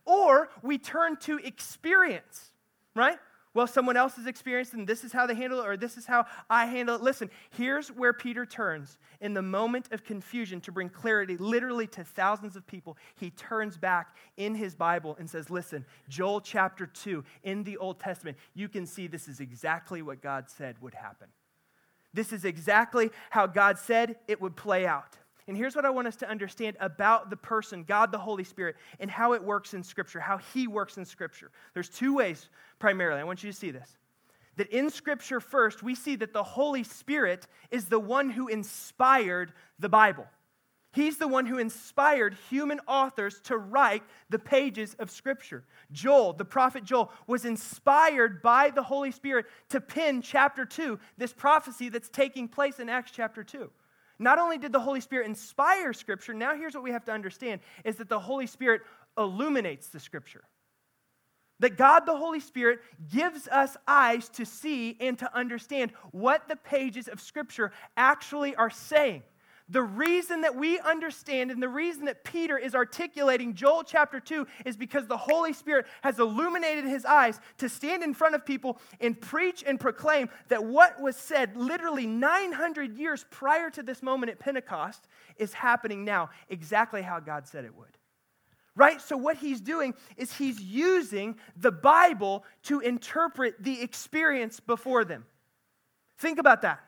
or 0.05 0.51
we 0.63 0.79
turn 0.79 1.17
to 1.17 1.39
experience, 1.39 2.53
right? 2.95 3.19
Well, 3.53 3.67
someone 3.67 3.97
else 3.97 4.15
has 4.15 4.27
experienced 4.27 4.75
and 4.75 4.87
this 4.87 5.03
is 5.03 5.13
how 5.13 5.27
they 5.27 5.35
handle 5.35 5.61
it, 5.61 5.67
or 5.67 5.77
this 5.77 5.97
is 5.97 6.07
how 6.07 6.27
I 6.49 6.67
handle 6.67 6.95
it. 6.95 7.03
Listen, 7.03 7.31
here's 7.51 7.89
where 7.89 8.13
Peter 8.13 8.47
turns 8.47 8.97
in 9.21 9.35
the 9.35 9.43
moment 9.43 9.89
of 9.91 10.05
confusion 10.05 10.61
to 10.61 10.73
bring 10.73 10.89
clarity 10.89 11.37
literally 11.37 11.89
to 11.89 12.05
thousands 12.05 12.55
of 12.55 12.65
people. 12.67 12.97
He 13.17 13.31
turns 13.31 13.77
back 13.77 14.15
in 14.37 14.55
his 14.55 14.77
Bible 14.77 15.17
and 15.19 15.29
says, 15.29 15.51
Listen, 15.51 15.85
Joel 16.09 16.41
chapter 16.41 16.87
2 16.87 17.25
in 17.43 17.65
the 17.65 17.77
Old 17.79 17.99
Testament, 17.99 18.37
you 18.55 18.69
can 18.69 18.87
see 18.87 19.09
this 19.09 19.27
is 19.27 19.41
exactly 19.41 20.01
what 20.01 20.23
God 20.23 20.49
said 20.49 20.77
would 20.81 20.95
happen. 20.95 21.27
This 22.15 22.33
is 22.33 22.45
exactly 22.45 23.11
how 23.31 23.49
God 23.49 23.79
said 23.79 24.17
it 24.29 24.41
would 24.41 24.55
play 24.55 24.87
out. 24.87 25.17
And 25.51 25.59
here's 25.59 25.75
what 25.75 25.85
I 25.85 25.91
want 25.91 26.07
us 26.07 26.15
to 26.19 26.31
understand 26.31 26.77
about 26.79 27.29
the 27.29 27.37
person, 27.37 27.83
God 27.83 28.13
the 28.13 28.19
Holy 28.19 28.45
Spirit, 28.45 28.77
and 29.01 29.11
how 29.11 29.33
it 29.33 29.43
works 29.43 29.75
in 29.75 29.83
Scripture, 29.83 30.21
how 30.21 30.39
He 30.39 30.69
works 30.69 30.97
in 30.97 31.05
Scripture. 31.05 31.51
There's 31.75 31.89
two 31.89 32.15
ways 32.15 32.49
primarily. 32.79 33.21
I 33.21 33.25
want 33.25 33.43
you 33.43 33.51
to 33.51 33.59
see 33.59 33.73
this. 33.73 33.99
That 34.59 34.69
in 34.69 34.91
Scripture, 34.91 35.41
first, 35.41 35.83
we 35.83 35.97
see 35.97 36.15
that 36.15 36.33
the 36.33 36.45
Holy 36.45 36.85
Spirit 36.85 37.49
is 37.73 37.87
the 37.87 37.99
one 37.99 38.31
who 38.31 38.47
inspired 38.47 39.53
the 39.81 39.89
Bible. 39.89 40.29
He's 40.93 41.19
the 41.19 41.27
one 41.27 41.47
who 41.47 41.59
inspired 41.59 42.37
human 42.49 42.79
authors 42.87 43.41
to 43.47 43.59
write 43.59 44.05
the 44.29 44.39
pages 44.39 44.95
of 45.01 45.11
Scripture. 45.11 45.65
Joel, 45.91 46.33
the 46.33 46.45
prophet 46.45 46.85
Joel, 46.85 47.11
was 47.27 47.45
inspired 47.45 48.41
by 48.41 48.71
the 48.71 48.85
Holy 48.85 49.11
Spirit 49.11 49.47
to 49.71 49.81
pen 49.81 50.23
chapter 50.23 50.65
2, 50.65 50.97
this 51.19 51.33
prophecy 51.33 51.89
that's 51.89 52.09
taking 52.09 52.47
place 52.47 52.79
in 52.79 52.89
Acts 52.89 53.11
chapter 53.11 53.43
2. 53.43 53.69
Not 54.21 54.39
only 54.39 54.59
did 54.59 54.71
the 54.71 54.81
Holy 54.81 55.01
Spirit 55.01 55.27
inspire 55.27 55.95
Scripture, 55.95 56.35
now 56.35 56.55
here's 56.55 56.75
what 56.75 56.85
we 56.85 56.91
have 56.91 57.07
to 57.07 57.13
understand 57.13 57.63
is 57.85 57.97
that 57.97 58.11
the 58.11 58.19
Holy 58.19 58.47
Spirit 58.47 58.83
illuminates 59.17 59.89
the 59.89 59.99
Scripture. 59.99 60.45
That 61.61 61.79
God 61.79 62.01
the 62.01 62.17
Holy 62.17 62.41
Spirit 62.41 62.81
gives 63.11 63.49
us 63.49 63.79
eyes 63.89 64.29
to 64.31 64.45
see 64.45 64.97
and 65.01 65.19
to 65.19 65.37
understand 65.37 65.93
what 66.13 66.49
the 66.49 66.57
pages 66.57 67.09
of 67.09 67.19
Scripture 67.19 67.73
actually 67.97 68.55
are 68.55 68.69
saying. 68.69 69.23
The 69.71 69.83
reason 69.83 70.41
that 70.41 70.57
we 70.57 70.81
understand 70.81 71.53
and 71.53 71.63
the 71.63 71.69
reason 71.69 72.07
that 72.07 72.25
Peter 72.25 72.59
is 72.59 72.75
articulating 72.75 73.55
Joel 73.55 73.85
chapter 73.85 74.19
2 74.19 74.45
is 74.67 74.77
because 74.77 75.07
the 75.07 75.17
Holy 75.17 75.53
Spirit 75.53 75.87
has 76.03 76.19
illuminated 76.19 76.85
his 76.85 77.05
eyes 77.05 77.39
to 77.59 77.69
stand 77.69 78.03
in 78.03 78.13
front 78.13 78.35
of 78.35 78.45
people 78.45 78.81
and 79.01 79.19
preach 79.19 79.63
and 79.65 79.79
proclaim 79.79 80.29
that 80.49 80.65
what 80.65 81.01
was 81.01 81.15
said 81.15 81.57
literally 81.57 82.05
900 82.05 82.99
years 82.99 83.25
prior 83.31 83.71
to 83.71 83.85
this 83.85 84.03
moment 84.03 84.33
at 84.33 84.41
Pentecost 84.41 85.07
is 85.37 85.53
happening 85.53 86.05
now, 86.05 86.31
exactly 86.49 87.03
how 87.03 87.21
God 87.21 87.47
said 87.47 87.65
it 87.65 87.77
would. 87.77 87.97
Right? 88.75 89.01
So, 89.01 89.17
what 89.17 89.37
he's 89.37 89.61
doing 89.61 89.95
is 90.17 90.33
he's 90.33 90.61
using 90.61 91.37
the 91.57 91.73
Bible 91.73 92.45
to 92.65 92.81
interpret 92.81 93.63
the 93.63 93.83
experience 93.83 94.59
before 94.59 95.05
them. 95.05 95.27
Think 96.19 96.39
about 96.39 96.63
that. 96.63 96.81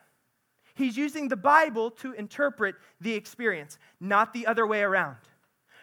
He's 0.75 0.97
using 0.97 1.29
the 1.29 1.37
Bible 1.37 1.91
to 1.93 2.13
interpret 2.13 2.77
the 3.01 3.15
experience, 3.15 3.79
not 4.01 4.33
the 4.33 4.47
other 4.47 4.67
way 4.67 4.83
around. 4.83 5.17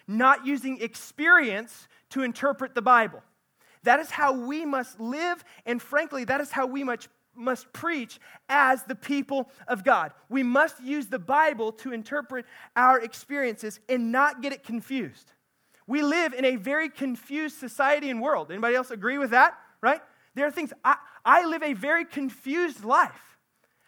Not 0.07 0.45
using 0.45 0.81
experience 0.81 1.87
to 2.09 2.23
interpret 2.23 2.73
the 2.73 2.81
Bible. 2.81 3.21
That 3.83 3.99
is 3.99 4.09
how 4.09 4.33
we 4.33 4.65
must 4.65 4.99
live, 4.99 5.43
and 5.65 5.81
frankly, 5.81 6.23
that 6.25 6.41
is 6.41 6.51
how 6.51 6.65
we 6.65 6.83
must, 6.83 7.07
must 7.35 7.71
preach 7.71 8.19
as 8.49 8.83
the 8.83 8.95
people 8.95 9.49
of 9.67 9.83
God. 9.83 10.11
We 10.27 10.43
must 10.43 10.81
use 10.81 11.07
the 11.07 11.19
Bible 11.19 11.71
to 11.73 11.93
interpret 11.93 12.45
our 12.75 12.99
experiences 12.99 13.79
and 13.87 14.11
not 14.11 14.41
get 14.41 14.51
it 14.51 14.63
confused. 14.63 15.31
We 15.87 16.01
live 16.01 16.33
in 16.33 16.45
a 16.45 16.55
very 16.55 16.89
confused 16.89 17.57
society 17.57 18.09
and 18.09 18.21
world. 18.21 18.51
Anybody 18.51 18.75
else 18.75 18.91
agree 18.91 19.17
with 19.17 19.31
that? 19.31 19.57
Right? 19.81 20.01
There 20.35 20.45
are 20.45 20.51
things, 20.51 20.73
I, 20.83 20.97
I 21.23 21.45
live 21.45 21.63
a 21.63 21.73
very 21.73 22.05
confused 22.05 22.83
life. 22.83 23.28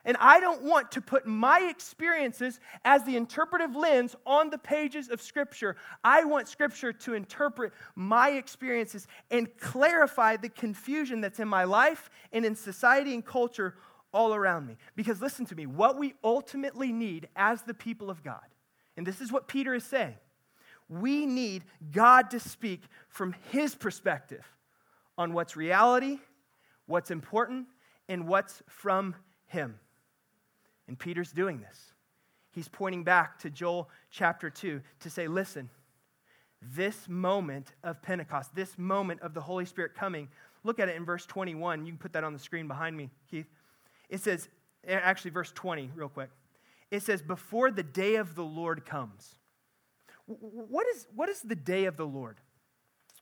And 0.03 0.17
I 0.19 0.39
don't 0.39 0.63
want 0.63 0.91
to 0.93 1.01
put 1.01 1.27
my 1.27 1.67
experiences 1.69 2.59
as 2.83 3.03
the 3.03 3.15
interpretive 3.15 3.75
lens 3.75 4.15
on 4.25 4.49
the 4.49 4.57
pages 4.57 5.09
of 5.09 5.21
Scripture. 5.21 5.75
I 6.03 6.23
want 6.23 6.47
Scripture 6.47 6.91
to 6.91 7.13
interpret 7.13 7.71
my 7.95 8.31
experiences 8.31 9.07
and 9.29 9.55
clarify 9.57 10.37
the 10.37 10.49
confusion 10.49 11.21
that's 11.21 11.39
in 11.39 11.47
my 11.47 11.65
life 11.65 12.09
and 12.31 12.45
in 12.45 12.55
society 12.55 13.13
and 13.13 13.23
culture 13.23 13.75
all 14.13 14.33
around 14.33 14.65
me. 14.65 14.77
Because 14.95 15.21
listen 15.21 15.45
to 15.47 15.55
me, 15.55 15.65
what 15.65 15.97
we 15.97 16.15
ultimately 16.23 16.91
need 16.91 17.27
as 17.35 17.61
the 17.61 17.73
people 17.73 18.09
of 18.09 18.23
God, 18.23 18.41
and 18.97 19.05
this 19.05 19.21
is 19.21 19.31
what 19.31 19.47
Peter 19.47 19.73
is 19.73 19.83
saying, 19.83 20.15
we 20.89 21.25
need 21.25 21.63
God 21.91 22.31
to 22.31 22.39
speak 22.39 22.81
from 23.07 23.33
His 23.51 23.75
perspective 23.75 24.45
on 25.17 25.33
what's 25.33 25.55
reality, 25.55 26.19
what's 26.87 27.11
important, 27.11 27.67
and 28.09 28.27
what's 28.27 28.61
from 28.67 29.15
Him. 29.45 29.79
And 30.91 30.99
Peter's 30.99 31.31
doing 31.31 31.61
this. 31.61 31.93
He's 32.51 32.67
pointing 32.67 33.05
back 33.05 33.39
to 33.39 33.49
Joel 33.49 33.89
chapter 34.09 34.49
2 34.49 34.81
to 34.99 35.09
say, 35.09 35.29
listen, 35.29 35.69
this 36.61 37.07
moment 37.07 37.71
of 37.81 38.01
Pentecost, 38.01 38.53
this 38.53 38.77
moment 38.77 39.21
of 39.21 39.33
the 39.33 39.39
Holy 39.39 39.63
Spirit 39.63 39.95
coming, 39.95 40.27
look 40.65 40.81
at 40.81 40.89
it 40.89 40.97
in 40.97 41.05
verse 41.05 41.25
21. 41.25 41.85
You 41.85 41.93
can 41.93 41.97
put 41.97 42.11
that 42.11 42.25
on 42.25 42.33
the 42.33 42.39
screen 42.39 42.67
behind 42.67 42.97
me, 42.97 43.09
Keith. 43.29 43.45
It 44.09 44.19
says, 44.19 44.49
eh, 44.85 44.99
actually, 45.01 45.31
verse 45.31 45.53
20, 45.53 45.91
real 45.95 46.09
quick. 46.09 46.29
It 46.91 47.03
says, 47.03 47.21
before 47.21 47.71
the 47.71 47.83
day 47.83 48.15
of 48.15 48.35
the 48.35 48.43
Lord 48.43 48.85
comes. 48.85 49.35
What 50.25 50.87
is, 50.93 51.07
what 51.15 51.29
is 51.29 51.39
the 51.39 51.55
day 51.55 51.85
of 51.85 51.95
the 51.95 52.05
Lord? 52.05 52.41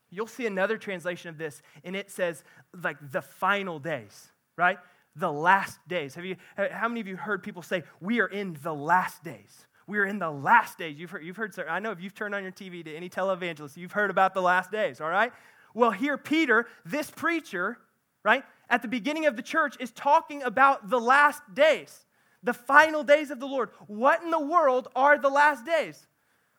You'll 0.09 0.25
see 0.25 0.47
another 0.47 0.79
translation 0.79 1.29
of 1.29 1.38
this, 1.38 1.61
and 1.83 1.95
it 1.95 2.09
says, 2.09 2.43
like, 2.81 2.97
the 3.11 3.21
final 3.21 3.77
days, 3.77 4.29
right? 4.57 4.79
The 5.15 5.31
last 5.31 5.79
days. 5.87 6.15
Have 6.15 6.25
you, 6.25 6.35
how 6.55 6.87
many 6.87 6.99
of 7.01 7.07
you 7.07 7.17
heard 7.17 7.43
people 7.43 7.61
say, 7.61 7.83
we 7.99 8.19
are 8.19 8.27
in 8.27 8.57
the 8.63 8.73
last 8.73 9.23
days? 9.23 9.65
We 9.87 9.97
are 9.97 10.05
in 10.05 10.19
the 10.19 10.29
last 10.29 10.77
days. 10.77 10.97
You've 10.99 11.09
heard, 11.09 11.25
you've 11.25 11.35
heard, 11.35 11.53
I 11.67 11.79
know 11.79 11.91
if 11.91 11.99
you've 11.99 12.13
turned 12.13 12.35
on 12.35 12.43
your 12.43 12.51
TV 12.51 12.83
to 12.85 12.95
any 12.95 13.09
televangelist, 13.09 13.75
you've 13.75 13.91
heard 13.91 14.11
about 14.11 14.33
the 14.33 14.41
last 14.41 14.71
days, 14.71 15.01
all 15.01 15.09
right? 15.09 15.33
Well, 15.73 15.91
here, 15.91 16.17
Peter, 16.17 16.67
this 16.85 17.09
preacher, 17.09 17.77
right, 18.23 18.43
at 18.69 18.81
the 18.81 18.87
beginning 18.87 19.25
of 19.25 19.35
the 19.35 19.41
church, 19.41 19.75
is 19.79 19.91
talking 19.91 20.43
about 20.43 20.89
the 20.89 20.99
last 20.99 21.41
days, 21.53 22.05
the 22.43 22.53
final 22.53 23.03
days 23.03 23.31
of 23.31 23.39
the 23.39 23.47
Lord. 23.47 23.69
What 23.87 24.21
in 24.21 24.29
the 24.29 24.39
world 24.39 24.89
are 24.95 25.17
the 25.17 25.29
last 25.29 25.65
days? 25.65 26.07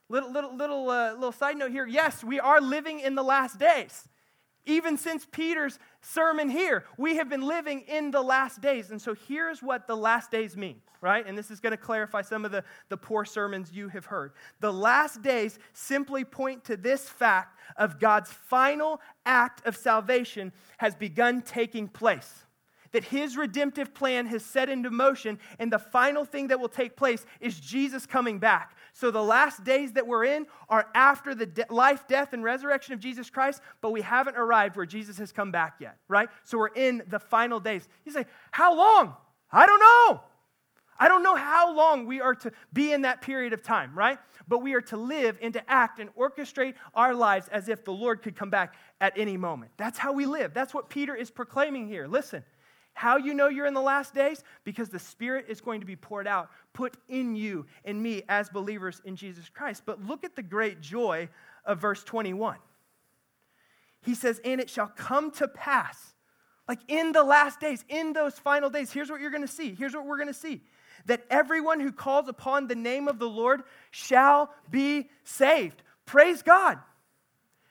Little, 0.09 0.33
little, 0.33 0.57
little, 0.57 0.90
uh, 0.90 1.12
little 1.14 1.33
side 1.33 1.57
note 1.57 1.71
here. 1.71 1.87
Yes, 1.87 2.25
we 2.25 2.40
are 2.40 2.61
living 2.61 2.99
in 2.99 3.14
the 3.14 3.23
last 3.23 3.61
days. 3.61 4.09
Even 4.66 4.99
since 4.99 5.25
Peter's 5.30 5.78
sermon 6.02 6.49
here, 6.49 6.85
we 6.97 7.16
have 7.16 7.28
been 7.28 7.47
living 7.47 7.83
in 7.88 8.11
the 8.11 8.23
last 8.23 8.61
days. 8.61 8.90
And 8.90 9.00
so 9.00 9.14
here's 9.14 9.62
what 9.62 9.87
the 9.87 9.97
last 9.97 10.30
days 10.30 10.57
mean, 10.57 10.80
right? 11.00 11.26
And 11.26 11.37
this 11.37 11.50
is 11.50 11.61
going 11.61 11.73
to 11.73 11.76
clarify 11.76 12.23
some 12.23 12.45
of 12.45 12.52
the, 12.52 12.64
the 12.88 12.97
poor 12.97 13.25
sermons 13.25 13.73
you 13.73 13.88
have 13.88 14.07
heard. 14.07 14.33
The 14.61 14.73
last 14.73 15.23
days 15.23 15.59
simply 15.73 16.25
point 16.25 16.64
to 16.64 16.76
this 16.76 17.09
fact 17.09 17.59
of 17.76 17.99
God's 18.00 18.33
final 18.33 19.00
act 19.26 19.66
of 19.66 19.76
salvation 19.76 20.52
has 20.78 20.95
begun 20.95 21.42
taking 21.42 21.88
place 21.88 22.45
that 22.93 23.05
his 23.05 23.37
redemptive 23.37 23.95
plan 23.95 24.27
has 24.27 24.45
set 24.45 24.69
into 24.69 24.91
motion, 24.91 25.39
and 25.59 25.73
the 25.73 25.79
final 25.79 26.25
thing 26.25 26.49
that 26.49 26.61
will 26.61 26.69
take 26.69 26.97
place 26.97 27.25
is 27.41 27.59
Jesus 27.59 28.07
coming 28.07 28.39
back. 28.39 28.77
So 28.93 29.11
the 29.11 29.23
last 29.23 29.65
days 29.65 29.93
that 29.93 30.07
we're 30.07 30.25
in 30.25 30.47
are 30.69 30.89
after 30.95 31.35
the 31.35 31.47
de- 31.47 31.67
life, 31.71 32.07
death, 32.09 32.33
and 32.33 32.43
resurrection 32.43 32.95
of 32.95 33.01
Jesus 33.01 33.31
Christ, 33.31 33.63
but 33.81 33.93
we 33.93 34.03
haven't 34.03 34.37
arrived 34.37 34.77
where 34.77 34.87
Jesus 34.87 35.19
has 35.19 35.33
come 35.33 35.53
back 35.53 35.77
yet, 35.81 35.97
right? 36.09 36.29
So 36.45 36.59
we're 36.59 36.69
in 36.69 37.03
the 37.09 37.19
final 37.19 37.61
days. 37.61 37.89
You 38.05 38.13
say, 38.13 38.27
How 38.51 38.77
long? 38.77 39.15
I 39.53 39.67
don't 39.67 39.81
know. 39.81 40.23
I 41.01 41.09
don't 41.09 41.23
know 41.23 41.35
how 41.35 41.75
long 41.75 42.05
we 42.05 42.21
are 42.21 42.35
to 42.35 42.53
be 42.75 42.93
in 42.93 43.03
that 43.03 43.23
period 43.23 43.55
of 43.55 43.63
time, 43.63 43.95
right? 43.95 44.19
But 44.47 44.59
we 44.59 44.75
are 44.75 44.83
to 44.83 44.99
live 44.99 45.39
and 45.41 45.55
to 45.55 45.71
act 45.71 45.99
and 45.99 46.15
orchestrate 46.15 46.75
our 46.95 47.15
lives 47.15 47.49
as 47.49 47.71
if 47.71 47.85
the 47.85 47.93
Lord 47.93 48.21
could 48.21 48.37
come 48.37 48.51
back 48.51 48.75
at 49.01 49.17
any 49.17 49.39
moment. 49.39 49.73
That's 49.79 49.99
how 49.99 50.13
we 50.13 50.27
live. 50.27 50.53
That's 50.53 50.75
what 50.75 50.91
Peter 50.91 51.15
is 51.15 51.31
proclaiming 51.31 51.89
here. 51.89 52.07
Listen, 52.07 52.45
how 52.95 53.17
you 53.17 53.35
know 53.35 53.49
you're 53.49 53.67
in 53.67 53.75
the 53.75 53.81
last 53.81 54.15
days? 54.15 54.43
Because 54.65 54.89
the 54.89 54.99
Spirit 54.99 55.47
is 55.49 55.61
going 55.61 55.81
to 55.81 55.87
be 55.87 55.97
poured 55.97 56.27
out, 56.27 56.51
put 56.73 56.97
in 57.09 57.35
you 57.35 57.67
and 57.85 58.03
me 58.03 58.23
as 58.29 58.51
believers 58.51 59.01
in 59.05 59.17
Jesus 59.17 59.49
Christ. 59.49 59.83
But 59.87 60.05
look 60.05 60.25
at 60.25 60.37
the 60.37 60.43
great 60.43 60.81
joy 60.81 61.29
of 61.65 61.79
verse 61.79 62.05
21. 62.05 62.57
He 64.03 64.15
says, 64.15 64.41
And 64.45 64.61
it 64.61 64.71
shall 64.71 64.89
come 64.89 65.31
to 65.33 65.49
pass, 65.49 66.15
like 66.69 66.81
in 66.89 67.13
the 67.13 67.25
last 67.25 67.61
days, 67.61 67.85
in 67.89 68.13
those 68.13 68.39
final 68.39 68.71
days. 68.71 68.93
Here's 68.93 69.11
what 69.11 69.21
you're 69.21 69.31
going 69.31 69.47
to 69.47 69.49
see. 69.49 69.75
Here's 69.75 69.95
what 69.95 70.07
we're 70.07 70.19
going 70.19 70.29
to 70.29 70.35
see 70.35 70.63
that 71.07 71.25
everyone 71.31 71.81
who 71.81 71.93
calls 71.93 72.29
upon 72.29 72.67
the 72.67 72.75
name 72.75 73.09
of 73.09 73.19
the 73.19 73.29
Lord 73.29 73.63
shall 73.91 74.51
be 74.71 75.09
saved. 75.25 75.83
Praise 76.05 76.43
God. 76.43 76.79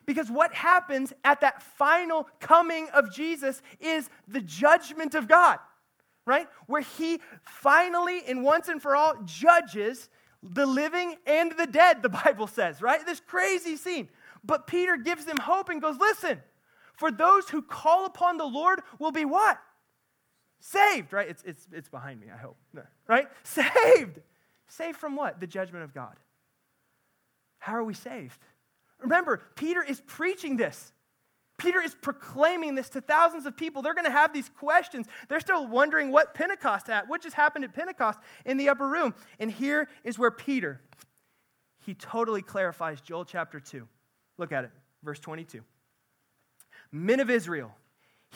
Because 0.10 0.32
what 0.32 0.56
happens 0.56 1.14
at 1.24 1.42
that 1.42 1.62
final 1.62 2.28
coming 2.40 2.90
of 2.96 3.14
Jesus 3.14 3.62
is 3.80 4.10
the 4.28 4.42
judgment 4.42 5.14
of 5.14 5.28
God, 5.28 5.60
right? 6.26 6.48
Where 6.66 6.82
he 6.82 7.20
finally 7.44 8.24
and 8.28 8.44
once 8.44 8.70
and 8.70 8.82
for 8.82 8.96
all 8.96 9.14
judges 9.24 10.10
the 10.42 10.66
living 10.66 11.18
and 11.28 11.52
the 11.52 11.68
dead, 11.68 12.02
the 12.02 12.10
Bible 12.26 12.48
says, 12.48 12.82
right? 12.82 13.06
This 13.06 13.20
crazy 13.20 13.76
scene. 13.76 14.10
But 14.44 14.66
Peter 14.66 14.98
gives 14.98 15.26
them 15.26 15.38
hope 15.38 15.70
and 15.70 15.80
goes, 15.80 16.00
listen, 16.00 16.40
for 16.96 17.12
those 17.12 17.48
who 17.48 17.62
call 17.62 18.08
upon 18.08 18.38
the 18.38 18.46
Lord 18.46 18.82
will 18.98 19.12
be 19.12 19.26
what? 19.26 19.60
Saved, 20.60 21.14
right? 21.14 21.30
It's, 21.30 21.44
it's, 21.44 21.68
it's 21.72 21.90
behind 21.90 22.20
me, 22.20 22.30
I 22.34 22.38
hope. 22.38 22.58
Right? 23.08 23.28
Saved. 23.44 24.22
Saved 24.70 24.98
from 24.98 25.16
what? 25.16 25.40
The 25.40 25.46
judgment 25.46 25.84
of 25.84 25.94
God. 25.94 26.16
How 27.60 27.76
are 27.76 27.84
we 27.84 27.94
saved? 27.94 28.40
Remember, 29.02 29.42
Peter 29.56 29.84
is 29.84 30.02
preaching 30.06 30.58
this. 30.58 30.92
Peter 31.58 31.82
is 31.82 31.94
proclaiming 31.94 32.76
this 32.76 32.90
to 32.90 33.02
thousands 33.02 33.46
of 33.46 33.58
people. 33.58 33.82
They're 33.82 33.94
going 33.94 34.06
to 34.06 34.12
have 34.12 34.34
these 34.34 34.50
questions. 34.50 35.08
They're 35.28 35.42
still 35.42 35.68
wondering 35.68 36.10
what 36.10 36.34
Pentecost 36.34 36.90
at, 36.90 37.10
what 37.10 37.22
just 37.22 37.36
happened 37.36 37.66
at 37.66 37.74
Pentecost 37.74 38.20
in 38.46 38.56
the 38.56 38.70
upper 38.70 38.88
room. 38.88 39.14
And 39.40 39.52
here 39.52 39.90
is 40.06 40.18
where 40.18 40.32
Peter 40.32 40.82
he 41.90 41.96
totally 41.96 42.44
clarifies 42.44 43.02
Joel 43.02 43.26
chapter 43.26 43.60
2. 43.60 43.88
Look 44.38 44.52
at 44.52 44.64
it, 44.64 44.70
verse 45.02 45.20
22. 45.20 45.62
Men 46.92 47.20
of 47.20 47.32
Israel, 47.32 47.72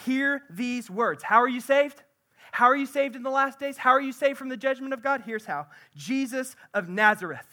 hear 0.05 0.41
these 0.49 0.89
words. 0.89 1.21
How 1.21 1.39
are 1.39 1.47
you 1.47 1.61
saved? 1.61 2.01
How 2.51 2.65
are 2.65 2.75
you 2.75 2.87
saved 2.87 3.15
in 3.15 3.21
the 3.21 3.29
last 3.29 3.59
days? 3.59 3.77
How 3.77 3.91
are 3.91 4.01
you 4.01 4.11
saved 4.11 4.39
from 4.39 4.49
the 4.49 4.57
judgment 4.57 4.91
of 4.91 5.03
God? 5.03 5.21
Here's 5.23 5.45
how 5.45 5.67
Jesus 5.95 6.55
of 6.73 6.89
Nazareth, 6.89 7.45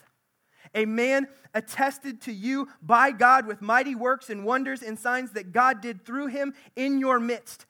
a 0.73 0.85
man 0.85 1.27
attested 1.53 2.21
to 2.21 2.31
you 2.31 2.67
by 2.81 3.11
God 3.11 3.45
with 3.45 3.61
mighty 3.61 3.95
works 3.95 4.29
and 4.29 4.45
wonders 4.45 4.81
and 4.81 4.97
signs 4.97 5.31
that 5.31 5.51
God 5.51 5.81
did 5.81 6.05
through 6.05 6.27
him 6.27 6.53
in 6.75 6.99
your 6.99 7.19
midst, 7.19 7.65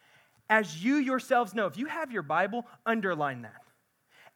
as 0.49 0.83
you 0.83 0.95
yourselves 0.95 1.53
know. 1.53 1.65
If 1.65 1.77
you 1.77 1.87
have 1.87 2.11
your 2.11 2.23
Bible, 2.23 2.65
underline 2.85 3.43
that. 3.43 3.61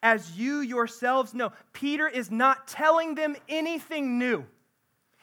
As 0.01 0.37
you 0.37 0.59
yourselves 0.59 1.33
know, 1.33 1.51
Peter 1.73 2.07
is 2.07 2.29
not 2.29 2.67
telling 2.67 3.15
them 3.15 3.35
anything 3.49 4.19
new. 4.19 4.45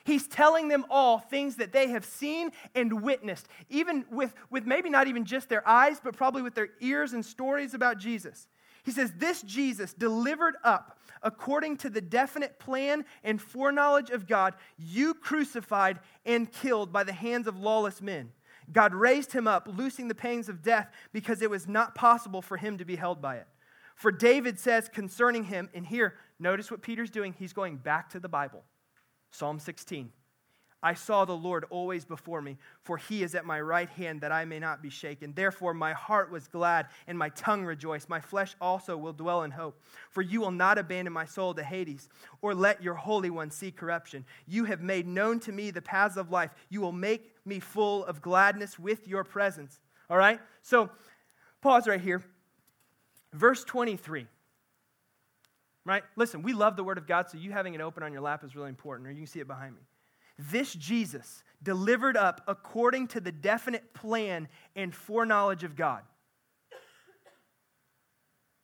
He's 0.05 0.27
telling 0.27 0.69
them 0.69 0.85
all 0.91 1.19
things 1.19 1.57
that 1.57 1.73
they 1.73 1.89
have 1.89 2.05
seen 2.05 2.51
and 2.75 3.03
witnessed, 3.03 3.47
even 3.71 4.05
with, 4.11 4.35
with 4.51 4.67
maybe 4.67 4.91
not 4.91 5.07
even 5.07 5.25
just 5.25 5.49
their 5.49 5.67
eyes, 5.69 6.01
but 6.03 6.17
probably 6.17 6.43
with 6.43 6.55
their 6.55 6.71
ears 6.81 7.13
and 7.13 7.25
stories 7.25 7.75
about 7.75 7.99
Jesus. 7.99 8.49
He 8.83 8.91
says, 8.91 9.13
This 9.17 9.43
Jesus, 9.43 9.95
delivered 9.95 10.57
up 10.65 10.99
according 11.23 11.77
to 11.79 11.91
the 11.91 12.01
definite 12.01 12.59
plan 12.59 13.05
and 13.23 13.41
foreknowledge 13.41 14.11
of 14.11 14.27
God, 14.27 14.55
you 14.79 15.15
crucified 15.15 16.01
and 16.25 16.51
killed 16.51 16.93
by 16.93 17.05
the 17.05 17.13
hands 17.13 17.47
of 17.47 17.59
lawless 17.59 18.01
men. 18.03 18.31
God 18.71 18.95
raised 18.95 19.33
him 19.33 19.49
up, 19.49 19.69
loosing 19.71 20.09
the 20.09 20.15
pains 20.15 20.49
of 20.49 20.63
death, 20.63 20.91
because 21.13 21.43
it 21.43 21.51
was 21.51 21.67
not 21.67 21.95
possible 21.95 22.43
for 22.43 22.57
him 22.57 22.79
to 22.79 22.85
be 22.85 22.97
held 22.97 23.21
by 23.21 23.37
it. 23.37 23.47
For 23.95 24.11
David 24.11 24.59
says 24.59 24.89
concerning 24.89 25.45
him, 25.45 25.69
and 25.75 25.87
here, 25.87 26.15
notice 26.39 26.71
what 26.71 26.83
Peter's 26.83 27.11
doing. 27.11 27.35
He's 27.39 27.53
going 27.53 27.77
back 27.77 28.11
to 28.11 28.21
the 28.21 28.29
Bible. 28.29 28.65
Psalm 29.31 29.59
16. 29.59 30.11
I 30.83 30.95
saw 30.95 31.25
the 31.25 31.37
Lord 31.37 31.65
always 31.71 32.05
before 32.05 32.43
me, 32.43 32.57
for 32.83 32.97
he 32.97 33.23
is 33.23 33.37
at 33.37 33.45
my 33.45 33.61
right 33.61 33.89
hand 33.89 34.21
that 34.23 34.33
I 34.33 34.45
may 34.45 34.59
not 34.59 34.83
be 34.83 34.91
shaken. 34.91 35.33
Therefore, 35.33 35.75
my 35.75 35.93
heart 35.93 36.33
was 36.33 36.49
glad 36.49 36.89
and 37.07 37.17
my 37.17 37.29
tongue 37.31 37.65
rejoiced. 37.65 38.09
My 38.09 38.21
flesh 38.21 38.57
also 38.61 38.97
will 38.97 39.13
dwell 39.13 39.45
in 39.45 39.53
hope. 39.53 39.81
For 40.11 40.23
you 40.23 40.41
will 40.41 40.51
not 40.51 40.79
abandon 40.79 41.13
my 41.13 41.25
soul 41.25 41.55
to 41.55 41.63
Hades, 41.63 42.09
or 42.41 42.53
let 42.53 42.83
your 42.83 42.95
Holy 42.95 43.31
One 43.31 43.51
see 43.51 43.71
corruption. 43.71 44.25
You 44.47 44.65
have 44.65 44.81
made 44.81 45.07
known 45.07 45.39
to 45.41 45.53
me 45.53 45.71
the 45.71 45.83
paths 45.83 46.17
of 46.17 46.31
life. 46.31 46.51
You 46.69 46.81
will 46.81 46.93
make 46.93 47.31
me 47.45 47.61
full 47.61 48.05
of 48.07 48.21
gladness 48.21 48.77
with 48.79 49.07
your 49.07 49.23
presence. 49.23 49.79
All 50.11 50.17
right? 50.17 50.41
So, 50.63 50.91
pause 51.61 51.87
right 51.87 52.01
here. 52.01 52.23
Verse 53.33 53.63
23 53.65 54.27
right? 55.85 56.05
Listen, 56.15 56.43
we 56.43 56.53
love 56.53 56.77
the 56.77 56.85
Word 56.85 56.97
of 56.97 57.09
God, 57.09 57.29
so 57.29 57.39
you 57.39 57.51
having 57.51 57.75
it 57.75 57.81
open 57.81 58.05
on 58.05 58.13
your 58.13 58.23
lap 58.23 58.45
is 58.45 58.55
really 58.55 58.69
important, 58.69 59.09
or 59.09 59.11
you 59.11 59.19
can 59.19 59.27
see 59.27 59.41
it 59.41 59.49
behind 59.49 59.75
me. 59.75 59.81
This 60.39 60.75
Jesus 60.75 61.43
delivered 61.63 62.17
up 62.17 62.43
according 62.47 63.09
to 63.09 63.21
the 63.21 63.33
definite 63.33 63.95
plan 63.95 64.49
and 64.75 64.95
foreknowledge 64.95 65.65
of 65.65 65.77
God. 65.77 66.03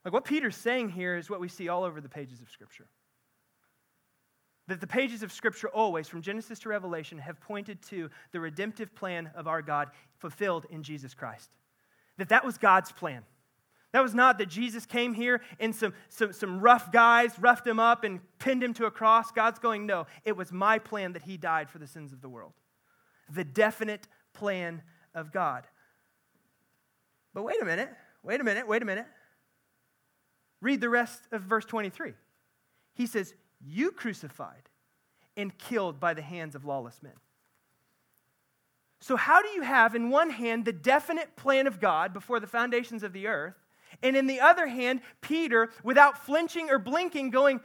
Like 0.04 0.14
what 0.14 0.25
Peter's 0.25 0.56
saying 0.56 0.90
here 0.90 1.16
is 1.16 1.28
what 1.28 1.40
we 1.40 1.48
see 1.48 1.68
all 1.68 1.84
over 1.84 2.00
the 2.00 2.08
pages 2.08 2.40
of 2.40 2.50
Scripture. 2.50 2.87
That 4.66 4.80
the 4.80 4.87
pages 4.87 5.22
of 5.22 5.32
Scripture 5.32 5.68
always, 5.68 6.08
from 6.08 6.22
Genesis 6.22 6.58
to 6.60 6.68
Revelation, 6.68 7.18
have 7.18 7.40
pointed 7.40 7.82
to 7.84 8.10
the 8.32 8.40
redemptive 8.40 8.94
plan 8.94 9.30
of 9.34 9.46
our 9.46 9.62
God 9.62 9.90
fulfilled 10.18 10.66
in 10.70 10.82
Jesus 10.82 11.14
Christ. 11.14 11.50
That 12.16 12.30
that 12.30 12.44
was 12.44 12.58
God's 12.58 12.92
plan. 12.92 13.22
That 13.92 14.02
was 14.02 14.14
not 14.14 14.38
that 14.38 14.49
Jesus 14.49 14.85
came 14.85 15.14
here 15.14 15.40
and 15.59 15.75
some, 15.75 15.95
some, 16.09 16.33
some 16.33 16.61
rough 16.61 16.92
guys 16.92 17.33
roughed 17.38 17.66
him 17.66 17.80
up 17.80 18.04
and 18.04 18.21
pinned 18.38 18.62
him 18.62 18.75
to 18.75 18.87
a 18.87 18.90
cross. 18.90 19.30
God's 19.33 19.59
going, 19.59 19.87
no, 19.87 20.07
it 20.25 20.37
was 20.37 20.52
my 20.52 20.78
plan 20.78 21.14
that 21.14 21.23
he 21.23 21.37
died 21.37 21.71
for 21.71 21.78
the 21.78 21.87
sins 21.87 22.12
of 22.12 22.21
the 22.21 22.28
world. 22.28 22.52
The 23.33 23.45
definite 23.45 24.07
plan 24.35 24.83
of 25.14 25.33
God. 25.33 25.66
But 27.33 27.45
wait 27.45 27.62
a 27.62 27.64
minute, 27.64 27.90
wait 28.23 28.40
a 28.40 28.45
minute, 28.45 28.68
wait 28.68 28.83
a 28.83 28.85
minute. 28.85 29.07
Read 30.61 30.81
the 30.81 30.90
rest 30.90 31.22
of 31.33 31.42
verse 31.42 31.64
23. 31.64 32.12
He 32.94 33.07
says, 33.07 33.35
You 33.64 33.90
crucified 33.90 34.68
and 35.37 35.57
killed 35.57 36.01
by 36.01 36.14
the 36.14 36.22
hands 36.22 36.55
of 36.55 36.64
lawless 36.64 37.03
men. 37.03 37.12
So, 39.01 39.16
how 39.16 39.40
do 39.40 39.48
you 39.51 39.62
have, 39.62 39.94
in 39.94 40.11
one 40.11 40.31
hand, 40.31 40.64
the 40.64 40.72
definite 40.72 41.37
plan 41.37 41.68
of 41.68 41.81
God 41.81 42.12
before 42.12 42.40
the 42.40 42.48
foundations 42.48 43.05
of 43.05 43.12
the 43.12 43.29
earth, 43.29 43.55
and 44.03 44.16
in 44.16 44.27
the 44.27 44.40
other 44.40 44.66
hand, 44.66 45.01
Peter, 45.20 45.70
without 45.83 46.24
flinching 46.24 46.70
or 46.70 46.79
blinking, 46.79 47.31
going, 47.31 47.61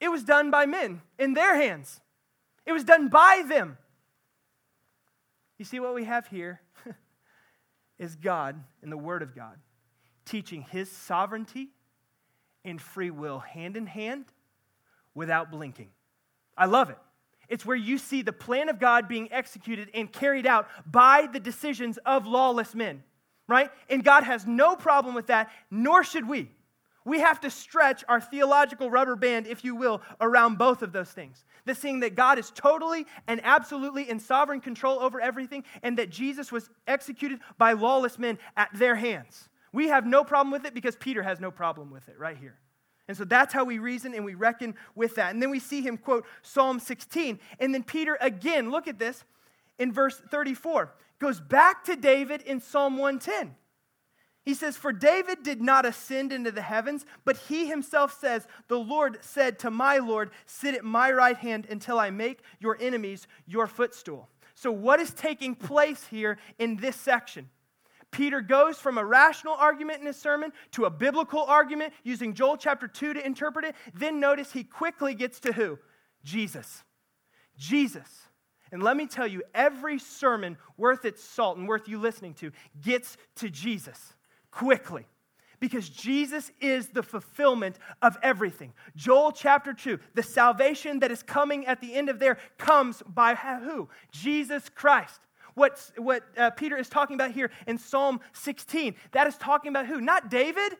It 0.00 0.08
was 0.08 0.24
done 0.24 0.50
by 0.50 0.66
men 0.66 1.02
in 1.18 1.34
their 1.34 1.56
hands. 1.56 2.00
It 2.64 2.72
was 2.72 2.84
done 2.84 3.08
by 3.08 3.44
them. 3.46 3.78
You 5.58 5.64
see 5.64 5.80
what 5.80 5.94
we 5.94 6.04
have 6.04 6.26
here 6.26 6.60
is 7.98 8.16
God 8.16 8.62
and 8.82 8.92
the 8.92 8.98
Word 8.98 9.22
of 9.22 9.34
God 9.34 9.56
teaching 10.24 10.62
His 10.62 10.90
sovereignty 10.90 11.68
and 12.64 12.80
free 12.80 13.10
will 13.10 13.38
hand 13.38 13.76
in 13.76 13.86
hand 13.86 14.26
without 15.14 15.50
blinking. 15.50 15.90
I 16.56 16.66
love 16.66 16.90
it. 16.90 16.98
It's 17.48 17.64
where 17.64 17.76
you 17.76 17.96
see 17.96 18.22
the 18.22 18.32
plan 18.32 18.68
of 18.68 18.80
God 18.80 19.06
being 19.08 19.32
executed 19.32 19.88
and 19.94 20.12
carried 20.12 20.46
out 20.46 20.68
by 20.84 21.28
the 21.32 21.38
decisions 21.38 21.96
of 21.98 22.26
lawless 22.26 22.74
men 22.74 23.04
right? 23.48 23.70
And 23.88 24.04
God 24.04 24.24
has 24.24 24.46
no 24.46 24.76
problem 24.76 25.14
with 25.14 25.28
that, 25.28 25.50
nor 25.70 26.04
should 26.04 26.28
we. 26.28 26.50
We 27.04 27.20
have 27.20 27.40
to 27.42 27.50
stretch 27.50 28.02
our 28.08 28.20
theological 28.20 28.90
rubber 28.90 29.14
band, 29.14 29.46
if 29.46 29.64
you 29.64 29.76
will, 29.76 30.02
around 30.20 30.58
both 30.58 30.82
of 30.82 30.92
those 30.92 31.10
things. 31.10 31.44
The 31.64 31.74
seeing 31.74 32.00
that 32.00 32.16
God 32.16 32.36
is 32.36 32.50
totally 32.50 33.06
and 33.28 33.40
absolutely 33.44 34.10
in 34.10 34.18
sovereign 34.18 34.60
control 34.60 34.98
over 34.98 35.20
everything, 35.20 35.62
and 35.84 35.96
that 35.98 36.10
Jesus 36.10 36.50
was 36.50 36.68
executed 36.88 37.38
by 37.58 37.74
lawless 37.74 38.18
men 38.18 38.38
at 38.56 38.70
their 38.74 38.96
hands. 38.96 39.48
We 39.72 39.88
have 39.88 40.04
no 40.04 40.24
problem 40.24 40.50
with 40.50 40.64
it 40.64 40.74
because 40.74 40.96
Peter 40.96 41.22
has 41.22 41.38
no 41.38 41.52
problem 41.52 41.92
with 41.92 42.08
it 42.08 42.18
right 42.18 42.36
here. 42.36 42.58
And 43.08 43.16
so 43.16 43.24
that's 43.24 43.54
how 43.54 43.64
we 43.64 43.78
reason 43.78 44.14
and 44.14 44.24
we 44.24 44.34
reckon 44.34 44.74
with 44.96 45.14
that. 45.14 45.32
And 45.32 45.40
then 45.40 45.50
we 45.50 45.60
see 45.60 45.82
him 45.82 45.96
quote 45.96 46.26
Psalm 46.42 46.80
16. 46.80 47.38
And 47.60 47.72
then 47.72 47.84
Peter 47.84 48.18
again, 48.20 48.70
look 48.70 48.88
at 48.88 48.98
this 48.98 49.22
in 49.78 49.92
verse 49.92 50.20
34 50.30 50.92
goes 51.18 51.40
back 51.40 51.84
to 51.84 51.96
David 51.96 52.42
in 52.42 52.60
Psalm 52.60 52.98
110. 52.98 53.54
He 54.46 54.54
says, 54.54 54.76
For 54.76 54.92
David 54.92 55.42
did 55.42 55.60
not 55.60 55.84
ascend 55.84 56.32
into 56.32 56.52
the 56.52 56.62
heavens, 56.62 57.04
but 57.24 57.36
he 57.36 57.66
himself 57.66 58.18
says, 58.20 58.46
The 58.68 58.78
Lord 58.78 59.18
said 59.20 59.58
to 59.60 59.70
my 59.72 59.98
Lord, 59.98 60.30
Sit 60.46 60.76
at 60.76 60.84
my 60.84 61.10
right 61.10 61.36
hand 61.36 61.66
until 61.68 61.98
I 61.98 62.10
make 62.10 62.40
your 62.60 62.78
enemies 62.80 63.26
your 63.44 63.66
footstool. 63.66 64.28
So, 64.54 64.70
what 64.70 65.00
is 65.00 65.12
taking 65.12 65.56
place 65.56 66.06
here 66.06 66.38
in 66.58 66.76
this 66.76 66.94
section? 66.94 67.50
Peter 68.12 68.40
goes 68.40 68.78
from 68.78 68.98
a 68.98 69.04
rational 69.04 69.54
argument 69.54 70.00
in 70.00 70.06
his 70.06 70.16
sermon 70.16 70.52
to 70.70 70.84
a 70.84 70.90
biblical 70.90 71.42
argument 71.42 71.92
using 72.04 72.32
Joel 72.32 72.56
chapter 72.56 72.86
2 72.86 73.14
to 73.14 73.26
interpret 73.26 73.64
it. 73.64 73.74
Then 73.94 74.20
notice 74.20 74.52
he 74.52 74.62
quickly 74.64 75.14
gets 75.14 75.40
to 75.40 75.52
who? 75.52 75.78
Jesus. 76.22 76.84
Jesus. 77.58 78.08
And 78.76 78.82
let 78.82 78.98
me 78.98 79.06
tell 79.06 79.26
you, 79.26 79.42
every 79.54 79.98
sermon 79.98 80.58
worth 80.76 81.06
its 81.06 81.24
salt 81.24 81.56
and 81.56 81.66
worth 81.66 81.88
you 81.88 81.98
listening 81.98 82.34
to 82.34 82.52
gets 82.82 83.16
to 83.36 83.48
Jesus 83.48 84.12
quickly 84.50 85.06
because 85.60 85.88
Jesus 85.88 86.52
is 86.60 86.88
the 86.88 87.02
fulfillment 87.02 87.78
of 88.02 88.18
everything. 88.22 88.74
Joel 88.94 89.32
chapter 89.32 89.72
2, 89.72 89.98
the 90.12 90.22
salvation 90.22 90.98
that 90.98 91.10
is 91.10 91.22
coming 91.22 91.64
at 91.64 91.80
the 91.80 91.94
end 91.94 92.10
of 92.10 92.18
there 92.18 92.36
comes 92.58 93.02
by 93.06 93.34
who? 93.34 93.88
Jesus 94.12 94.68
Christ. 94.68 95.22
What, 95.54 95.80
what 95.96 96.24
uh, 96.36 96.50
Peter 96.50 96.76
is 96.76 96.90
talking 96.90 97.14
about 97.14 97.30
here 97.30 97.50
in 97.66 97.78
Psalm 97.78 98.20
16, 98.34 98.94
that 99.12 99.26
is 99.26 99.38
talking 99.38 99.70
about 99.70 99.86
who? 99.86 100.02
Not 100.02 100.28
David, 100.28 100.76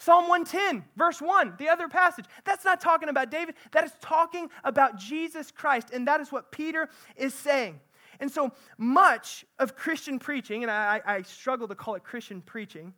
Psalm 0.00 0.28
110, 0.28 0.82
verse 0.96 1.20
1, 1.20 1.56
the 1.58 1.68
other 1.68 1.86
passage, 1.86 2.24
that's 2.44 2.64
not 2.64 2.80
talking 2.80 3.10
about 3.10 3.30
David. 3.30 3.54
That 3.72 3.84
is 3.84 3.92
talking 4.00 4.48
about 4.64 4.96
Jesus 4.96 5.50
Christ. 5.50 5.90
And 5.92 6.08
that 6.08 6.22
is 6.22 6.32
what 6.32 6.50
Peter 6.50 6.88
is 7.16 7.34
saying. 7.34 7.78
And 8.18 8.30
so 8.30 8.50
much 8.78 9.44
of 9.58 9.76
Christian 9.76 10.18
preaching, 10.18 10.62
and 10.62 10.70
I, 10.70 11.02
I 11.04 11.20
struggle 11.20 11.68
to 11.68 11.74
call 11.74 11.96
it 11.96 12.02
Christian 12.02 12.40
preaching, 12.40 12.94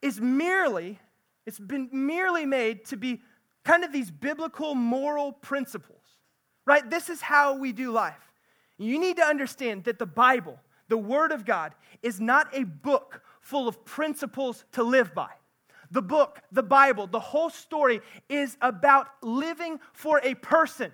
is 0.00 0.20
merely, 0.20 1.00
it's 1.44 1.58
been 1.58 1.88
merely 1.90 2.46
made 2.46 2.84
to 2.84 2.96
be 2.96 3.20
kind 3.64 3.82
of 3.82 3.92
these 3.92 4.12
biblical 4.12 4.76
moral 4.76 5.32
principles, 5.32 6.04
right? 6.66 6.88
This 6.88 7.10
is 7.10 7.20
how 7.20 7.58
we 7.58 7.72
do 7.72 7.90
life. 7.90 8.32
You 8.78 9.00
need 9.00 9.16
to 9.16 9.24
understand 9.24 9.82
that 9.84 9.98
the 9.98 10.06
Bible, 10.06 10.60
the 10.86 10.98
Word 10.98 11.32
of 11.32 11.44
God, 11.44 11.74
is 12.00 12.20
not 12.20 12.46
a 12.52 12.62
book 12.62 13.22
full 13.40 13.66
of 13.66 13.84
principles 13.84 14.64
to 14.70 14.84
live 14.84 15.12
by. 15.12 15.30
The 15.90 16.02
book, 16.02 16.40
the 16.52 16.62
Bible, 16.62 17.06
the 17.06 17.20
whole 17.20 17.50
story 17.50 18.00
is 18.28 18.56
about 18.60 19.08
living 19.22 19.78
for 19.92 20.20
a 20.22 20.34
person. 20.34 20.92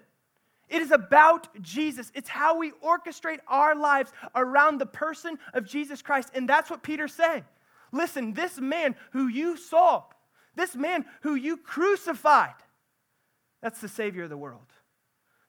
It 0.68 0.80
is 0.80 0.90
about 0.90 1.48
Jesus. 1.62 2.10
It's 2.14 2.30
how 2.30 2.56
we 2.56 2.72
orchestrate 2.82 3.40
our 3.46 3.74
lives 3.74 4.10
around 4.34 4.78
the 4.78 4.86
person 4.86 5.38
of 5.52 5.66
Jesus 5.66 6.00
Christ. 6.00 6.30
And 6.34 6.48
that's 6.48 6.70
what 6.70 6.82
Peter's 6.82 7.12
saying. 7.12 7.44
Listen, 7.92 8.32
this 8.32 8.58
man 8.58 8.96
who 9.12 9.26
you 9.26 9.58
saw, 9.58 10.04
this 10.54 10.74
man 10.74 11.04
who 11.20 11.34
you 11.34 11.58
crucified, 11.58 12.54
That's 13.62 13.80
the 13.80 13.88
Savior 13.88 14.24
of 14.24 14.30
the 14.30 14.36
world. 14.36 14.66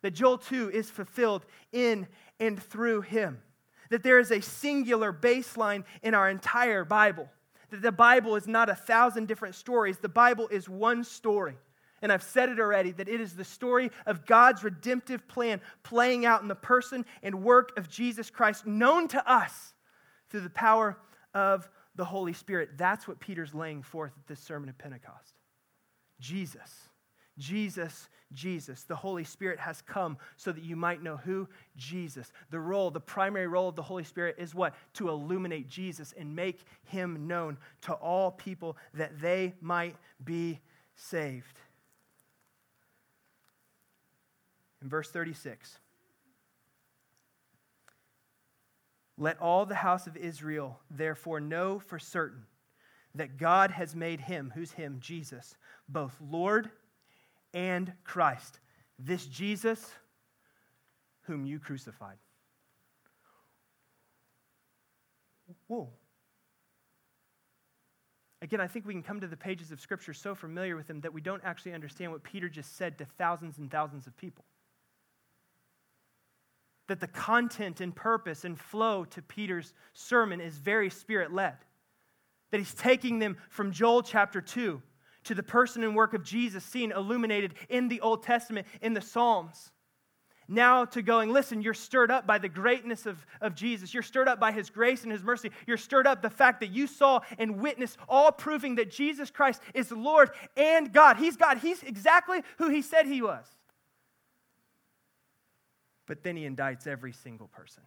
That 0.02 0.12
Joel 0.12 0.38
2 0.38 0.72
is 0.72 0.90
fulfilled 0.90 1.46
in 1.72 2.08
and 2.40 2.62
through 2.62 3.02
him. 3.02 3.42
That 3.90 4.04
there 4.04 4.20
is 4.20 4.32
a 4.32 4.42
singular 4.42 5.12
baseline 5.12 5.84
in 6.02 6.14
our 6.14 6.30
entire 6.30 6.86
Bible. 6.86 7.30
That 7.74 7.82
the 7.82 7.92
Bible 7.92 8.36
is 8.36 8.48
not 8.48 8.70
a 8.70 8.76
thousand 8.76 9.28
different 9.28 9.56
stories, 9.56 9.98
the 9.98 10.08
Bible 10.08 10.48
is 10.50 10.70
one 10.70 11.04
story. 11.04 11.58
And 12.04 12.12
I've 12.12 12.22
said 12.22 12.50
it 12.50 12.60
already 12.60 12.92
that 12.92 13.10
it 13.10 13.20
is 13.20 13.34
the 13.34 13.44
story 13.44 13.90
of 14.06 14.28
God's 14.28 14.64
redemptive 14.64 15.28
plan 15.28 15.60
playing 15.82 16.24
out 16.24 16.44
in 16.44 16.48
the 16.48 16.54
person 16.54 17.04
and 17.24 17.44
work 17.44 17.76
of 17.76 17.90
Jesus 17.90 18.30
Christ, 18.30 18.68
known 18.68 19.08
to 19.08 19.32
us 19.32 19.74
through 20.30 20.42
the 20.42 20.52
power 20.52 21.00
of 21.34 21.68
the 21.96 22.06
Holy 22.06 22.34
Spirit. 22.34 22.78
That's 22.78 23.08
what 23.08 23.20
Peter's 23.20 23.56
laying 23.56 23.82
forth 23.82 24.12
at 24.20 24.28
this 24.28 24.40
sermon 24.40 24.70
of 24.70 24.78
Pentecost. 24.78 25.34
Jesus. 26.20 26.90
Jesus, 27.40 28.08
Jesus. 28.34 28.84
The 28.84 28.96
Holy 28.96 29.24
Spirit 29.24 29.60
has 29.60 29.82
come 29.82 30.17
so 30.38 30.52
that 30.52 30.63
you 30.63 30.76
might 30.76 31.04
know 31.04 31.17
who? 31.17 31.48
Jesus. 31.76 32.32
The 32.50 32.60
role, 32.60 32.91
the 32.91 33.00
primary 33.00 33.48
role 33.48 33.69
of 33.69 33.76
the 33.76 33.82
Holy 33.82 34.04
Spirit 34.04 34.36
is 34.38 34.56
what? 34.56 34.76
To 34.96 35.10
illuminate 35.10 35.67
Jesus 35.67 36.13
and 36.17 36.36
make 36.36 36.65
him 36.86 37.28
known 37.28 37.58
to 37.84 37.93
all 37.93 38.32
people 38.32 38.78
that 38.93 39.19
they 39.22 39.54
might 39.62 39.96
be 40.24 40.60
saved. 40.96 41.60
In 44.82 44.89
verse 44.89 45.10
36, 45.10 45.80
let 49.17 49.39
all 49.39 49.65
the 49.65 49.76
house 49.76 50.08
of 50.08 50.17
Israel 50.17 50.80
therefore 50.91 51.39
know 51.39 51.80
for 51.80 52.00
certain 52.00 52.46
that 53.15 53.38
God 53.38 53.72
has 53.72 53.96
made 53.96 54.22
him, 54.22 54.52
who's 54.56 54.72
him, 54.72 54.98
Jesus, 55.00 55.56
both 55.88 56.17
Lord 56.19 56.72
and 57.54 57.92
Christ. 58.04 58.60
This 59.00 59.26
Jesus 59.26 59.92
whom 61.24 61.46
you 61.46 61.60
crucified. 61.60 62.18
Whoa. 65.68 65.89
Again, 68.42 68.60
I 68.60 68.68
think 68.68 68.86
we 68.86 68.94
can 68.94 69.04
come 69.04 69.22
to 69.22 69.28
the 69.28 69.38
pages 69.38 69.72
of 69.72 69.80
Scripture 69.80 70.13
so 70.13 70.36
familiar 70.36 70.76
with 70.76 70.88
them 70.88 71.00
that 71.02 71.13
we 71.13 71.22
don't 71.22 71.42
actually 71.46 71.74
understand 71.74 72.12
what 72.12 72.24
Peter 72.24 72.50
just 72.50 72.76
said 72.76 72.98
to 72.98 73.06
thousands 73.18 73.58
and 73.58 73.72
thousands 73.72 74.06
of 74.06 74.18
people. 74.18 74.44
That 76.88 77.00
the 77.00 77.08
content 77.08 77.80
and 77.80 77.96
purpose 77.96 78.44
and 78.44 78.60
flow 78.60 79.06
to 79.06 79.22
Peter's 79.22 79.74
sermon 79.94 80.42
is 80.42 80.58
very 80.58 80.89
spirit 80.89 81.34
led. 81.34 81.56
That 82.52 82.58
he's 82.58 82.74
taking 82.74 83.20
them 83.20 83.38
from 83.50 83.72
Joel 83.72 84.04
chapter 84.04 84.42
2 84.42 84.82
to 85.26 85.36
the 85.36 85.44
person 85.44 85.84
and 85.84 85.96
work 85.96 86.14
of 86.14 86.24
Jesus 86.24 86.64
seen 86.64 86.92
illuminated 86.92 87.54
in 87.70 87.88
the 87.88 88.02
Old 88.02 88.24
Testament, 88.24 88.68
in 88.82 88.94
the 88.94 89.02
Psalms. 89.02 89.72
Now 90.48 90.86
to 90.86 91.02
going, 91.02 91.32
listen, 91.32 91.62
you're 91.62 91.74
stirred 91.74 92.12
up 92.12 92.28
by 92.28 92.38
the 92.38 92.50
greatness 92.50 93.06
of, 93.06 93.26
of 93.40 93.56
Jesus. 93.56 93.94
You're 93.94 94.04
stirred 94.04 94.28
up 94.28 94.40
by 94.40 94.52
his 94.52 94.70
grace 94.70 95.04
and 95.04 95.12
his 95.12 95.24
mercy. 95.24 95.52
You're 95.66 95.78
stirred 95.78 96.06
up 96.06 96.22
the 96.22 96.30
fact 96.30 96.60
that 96.60 96.72
you 96.72 96.86
saw 96.86 97.22
and 97.38 97.60
witnessed, 97.62 97.98
all 98.10 98.32
proving 98.32 98.76
that 98.76 98.92
Jesus 98.92 99.32
Christ 99.32 99.62
is 99.74 99.92
Lord 99.92 100.32
and 100.58 100.92
God. 100.92 101.18
He's 101.18 101.38
God. 101.38 101.60
He's 101.60 101.82
exactly 101.84 102.42
who 102.58 102.70
he 102.70 102.82
said 102.82 103.06
he 103.06 103.22
was. 103.22 103.46
But 106.06 106.24
then 106.24 106.36
he 106.36 106.44
indicts 106.44 106.88
every 106.88 107.14
single 107.14 107.48
person. 107.48 107.84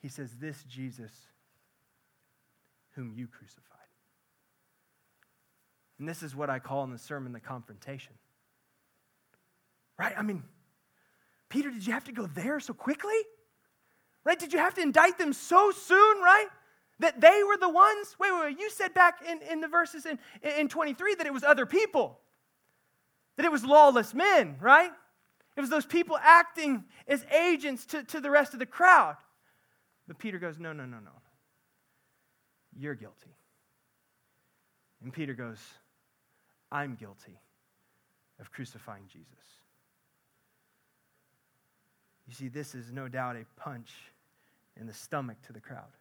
He 0.00 0.08
says, 0.08 0.30
This 0.40 0.64
Jesus 0.64 1.12
whom 2.92 3.12
you 3.14 3.26
crucified. 3.26 3.83
And 5.98 6.08
this 6.08 6.22
is 6.22 6.34
what 6.34 6.50
I 6.50 6.58
call 6.58 6.84
in 6.84 6.90
the 6.90 6.98
sermon 6.98 7.32
the 7.32 7.40
confrontation. 7.40 8.14
Right? 9.98 10.12
I 10.16 10.22
mean, 10.22 10.42
Peter, 11.48 11.70
did 11.70 11.86
you 11.86 11.92
have 11.92 12.04
to 12.04 12.12
go 12.12 12.26
there 12.26 12.58
so 12.58 12.72
quickly? 12.72 13.14
Right? 14.24 14.38
Did 14.38 14.52
you 14.52 14.58
have 14.58 14.74
to 14.74 14.80
indict 14.80 15.18
them 15.18 15.32
so 15.32 15.70
soon, 15.70 16.18
right? 16.20 16.48
That 17.00 17.20
they 17.20 17.42
were 17.44 17.56
the 17.56 17.68
ones? 17.68 18.16
Wait, 18.18 18.32
wait, 18.32 18.40
wait. 18.40 18.60
You 18.60 18.70
said 18.70 18.94
back 18.94 19.20
in, 19.28 19.40
in 19.42 19.60
the 19.60 19.68
verses 19.68 20.06
in, 20.06 20.18
in 20.42 20.68
23 20.68 21.16
that 21.16 21.26
it 21.26 21.32
was 21.32 21.44
other 21.44 21.66
people, 21.66 22.18
that 23.36 23.44
it 23.44 23.52
was 23.52 23.64
lawless 23.64 24.14
men, 24.14 24.56
right? 24.60 24.90
It 25.56 25.60
was 25.60 25.70
those 25.70 25.86
people 25.86 26.18
acting 26.20 26.84
as 27.06 27.24
agents 27.26 27.86
to, 27.86 28.02
to 28.04 28.20
the 28.20 28.30
rest 28.30 28.54
of 28.54 28.58
the 28.58 28.66
crowd. 28.66 29.16
But 30.08 30.18
Peter 30.18 30.38
goes, 30.38 30.58
No, 30.58 30.72
no, 30.72 30.84
no, 30.84 30.98
no. 30.98 31.10
You're 32.76 32.94
guilty. 32.94 33.36
And 35.02 35.12
Peter 35.12 35.34
goes, 35.34 35.58
I'm 36.70 36.94
guilty 36.94 37.38
of 38.40 38.50
crucifying 38.50 39.04
Jesus. 39.08 39.28
You 42.26 42.34
see, 42.34 42.48
this 42.48 42.74
is 42.74 42.92
no 42.92 43.08
doubt 43.08 43.36
a 43.36 43.44
punch 43.60 43.92
in 44.80 44.86
the 44.86 44.94
stomach 44.94 45.36
to 45.46 45.52
the 45.52 45.60
crowd. 45.60 45.92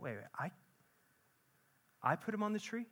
Wait, 0.00 0.12
wait, 0.12 0.24
I, 0.38 0.50
I 2.02 2.16
put 2.16 2.32
him 2.32 2.42
on 2.42 2.52
the 2.52 2.58
tree? 2.58 2.86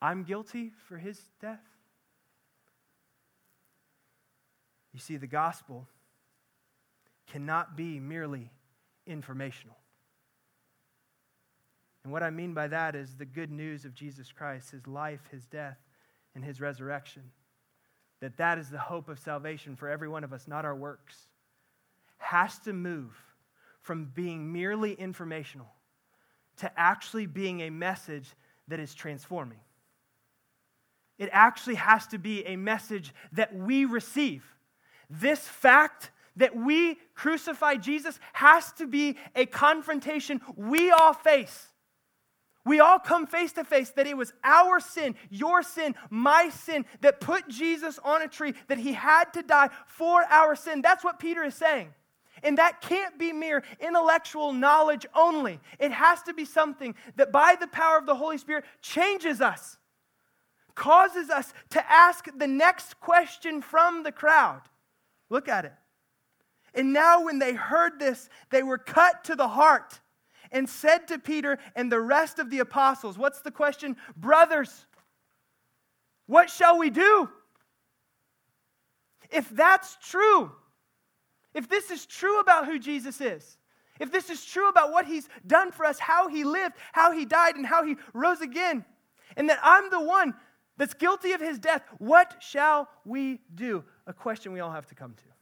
I'm 0.00 0.24
guilty 0.24 0.72
for 0.88 0.98
his 0.98 1.20
death? 1.40 1.62
You 4.92 5.00
see, 5.00 5.16
the 5.16 5.26
gospel 5.26 5.86
cannot 7.26 7.76
be 7.76 7.98
merely 7.98 8.50
informational. 9.06 9.76
And 12.06 12.12
what 12.12 12.22
I 12.22 12.30
mean 12.30 12.54
by 12.54 12.68
that 12.68 12.94
is 12.94 13.16
the 13.16 13.24
good 13.24 13.50
news 13.50 13.84
of 13.84 13.92
Jesus 13.92 14.30
Christ, 14.30 14.70
his 14.70 14.86
life, 14.86 15.18
his 15.32 15.44
death, 15.46 15.76
and 16.36 16.44
his 16.44 16.60
resurrection. 16.60 17.24
That 18.20 18.36
that 18.36 18.58
is 18.58 18.70
the 18.70 18.78
hope 18.78 19.08
of 19.08 19.18
salvation 19.18 19.74
for 19.74 19.88
every 19.88 20.08
one 20.08 20.22
of 20.22 20.32
us, 20.32 20.46
not 20.46 20.64
our 20.64 20.76
works. 20.76 21.16
Has 22.18 22.60
to 22.60 22.72
move 22.72 23.10
from 23.80 24.04
being 24.14 24.52
merely 24.52 24.92
informational 24.92 25.66
to 26.58 26.70
actually 26.76 27.26
being 27.26 27.62
a 27.62 27.70
message 27.70 28.28
that 28.68 28.78
is 28.78 28.94
transforming. 28.94 29.58
It 31.18 31.28
actually 31.32 31.74
has 31.74 32.06
to 32.06 32.18
be 32.18 32.46
a 32.46 32.54
message 32.54 33.12
that 33.32 33.52
we 33.52 33.84
receive. 33.84 34.44
This 35.10 35.40
fact 35.40 36.12
that 36.36 36.54
we 36.54 36.98
crucify 37.16 37.74
Jesus 37.74 38.20
has 38.32 38.70
to 38.74 38.86
be 38.86 39.16
a 39.34 39.44
confrontation 39.44 40.40
we 40.54 40.92
all 40.92 41.12
face 41.12 41.72
we 42.66 42.80
all 42.80 42.98
come 42.98 43.28
face 43.28 43.52
to 43.52 43.64
face 43.64 43.90
that 43.90 44.08
it 44.08 44.16
was 44.16 44.32
our 44.42 44.80
sin, 44.80 45.14
your 45.30 45.62
sin, 45.62 45.94
my 46.10 46.50
sin 46.50 46.84
that 47.00 47.20
put 47.20 47.48
Jesus 47.48 48.00
on 48.02 48.22
a 48.22 48.28
tree, 48.28 48.54
that 48.66 48.76
he 48.76 48.92
had 48.92 49.32
to 49.34 49.42
die 49.42 49.70
for 49.86 50.24
our 50.24 50.56
sin. 50.56 50.82
That's 50.82 51.04
what 51.04 51.20
Peter 51.20 51.44
is 51.44 51.54
saying. 51.54 51.94
And 52.42 52.58
that 52.58 52.80
can't 52.80 53.18
be 53.20 53.32
mere 53.32 53.62
intellectual 53.78 54.52
knowledge 54.52 55.06
only. 55.14 55.60
It 55.78 55.92
has 55.92 56.22
to 56.24 56.34
be 56.34 56.44
something 56.44 56.96
that 57.14 57.30
by 57.30 57.54
the 57.58 57.68
power 57.68 57.98
of 57.98 58.04
the 58.04 58.16
Holy 58.16 58.36
Spirit 58.36 58.64
changes 58.82 59.40
us, 59.40 59.78
causes 60.74 61.30
us 61.30 61.54
to 61.70 61.90
ask 61.90 62.26
the 62.36 62.48
next 62.48 62.98
question 62.98 63.62
from 63.62 64.02
the 64.02 64.12
crowd. 64.12 64.62
Look 65.30 65.48
at 65.48 65.66
it. 65.66 65.72
And 66.74 66.92
now, 66.92 67.24
when 67.24 67.38
they 67.38 67.54
heard 67.54 68.00
this, 68.00 68.28
they 68.50 68.64
were 68.64 68.76
cut 68.76 69.22
to 69.24 69.36
the 69.36 69.48
heart 69.48 70.00
and 70.52 70.68
said 70.68 71.08
to 71.08 71.18
Peter 71.18 71.58
and 71.74 71.90
the 71.90 72.00
rest 72.00 72.38
of 72.38 72.50
the 72.50 72.58
apostles, 72.60 73.18
What's 73.18 73.40
the 73.40 73.50
question? 73.50 73.96
Brothers, 74.16 74.86
what 76.26 76.50
shall 76.50 76.78
we 76.78 76.90
do? 76.90 77.28
If 79.30 79.48
that's 79.50 79.96
true, 80.02 80.52
if 81.54 81.68
this 81.68 81.90
is 81.90 82.06
true 82.06 82.40
about 82.40 82.66
who 82.66 82.78
Jesus 82.78 83.20
is, 83.20 83.58
if 83.98 84.12
this 84.12 84.30
is 84.30 84.44
true 84.44 84.68
about 84.68 84.92
what 84.92 85.06
he's 85.06 85.28
done 85.46 85.72
for 85.72 85.86
us, 85.86 85.98
how 85.98 86.28
he 86.28 86.44
lived, 86.44 86.74
how 86.92 87.12
he 87.12 87.24
died, 87.24 87.56
and 87.56 87.64
how 87.64 87.84
he 87.84 87.96
rose 88.12 88.40
again, 88.40 88.84
and 89.36 89.48
that 89.48 89.58
I'm 89.62 89.90
the 89.90 90.00
one 90.00 90.34
that's 90.76 90.94
guilty 90.94 91.32
of 91.32 91.40
his 91.40 91.58
death, 91.58 91.82
what 91.98 92.36
shall 92.40 92.88
we 93.04 93.40
do? 93.54 93.84
A 94.06 94.12
question 94.12 94.52
we 94.52 94.60
all 94.60 94.70
have 94.70 94.86
to 94.88 94.94
come 94.94 95.14
to 95.14 95.35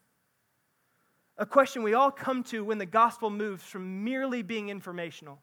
a 1.37 1.47
question 1.47 1.83
we 1.83 1.95
all 1.95 2.11
come 2.11 2.43
to 2.45 2.65
when 2.65 2.79
the 2.79 2.87
gospel 2.87 3.31
moves 3.31 3.63
from 3.63 4.05
merely 4.05 4.43
being 4.43 4.69
informational 4.69 5.41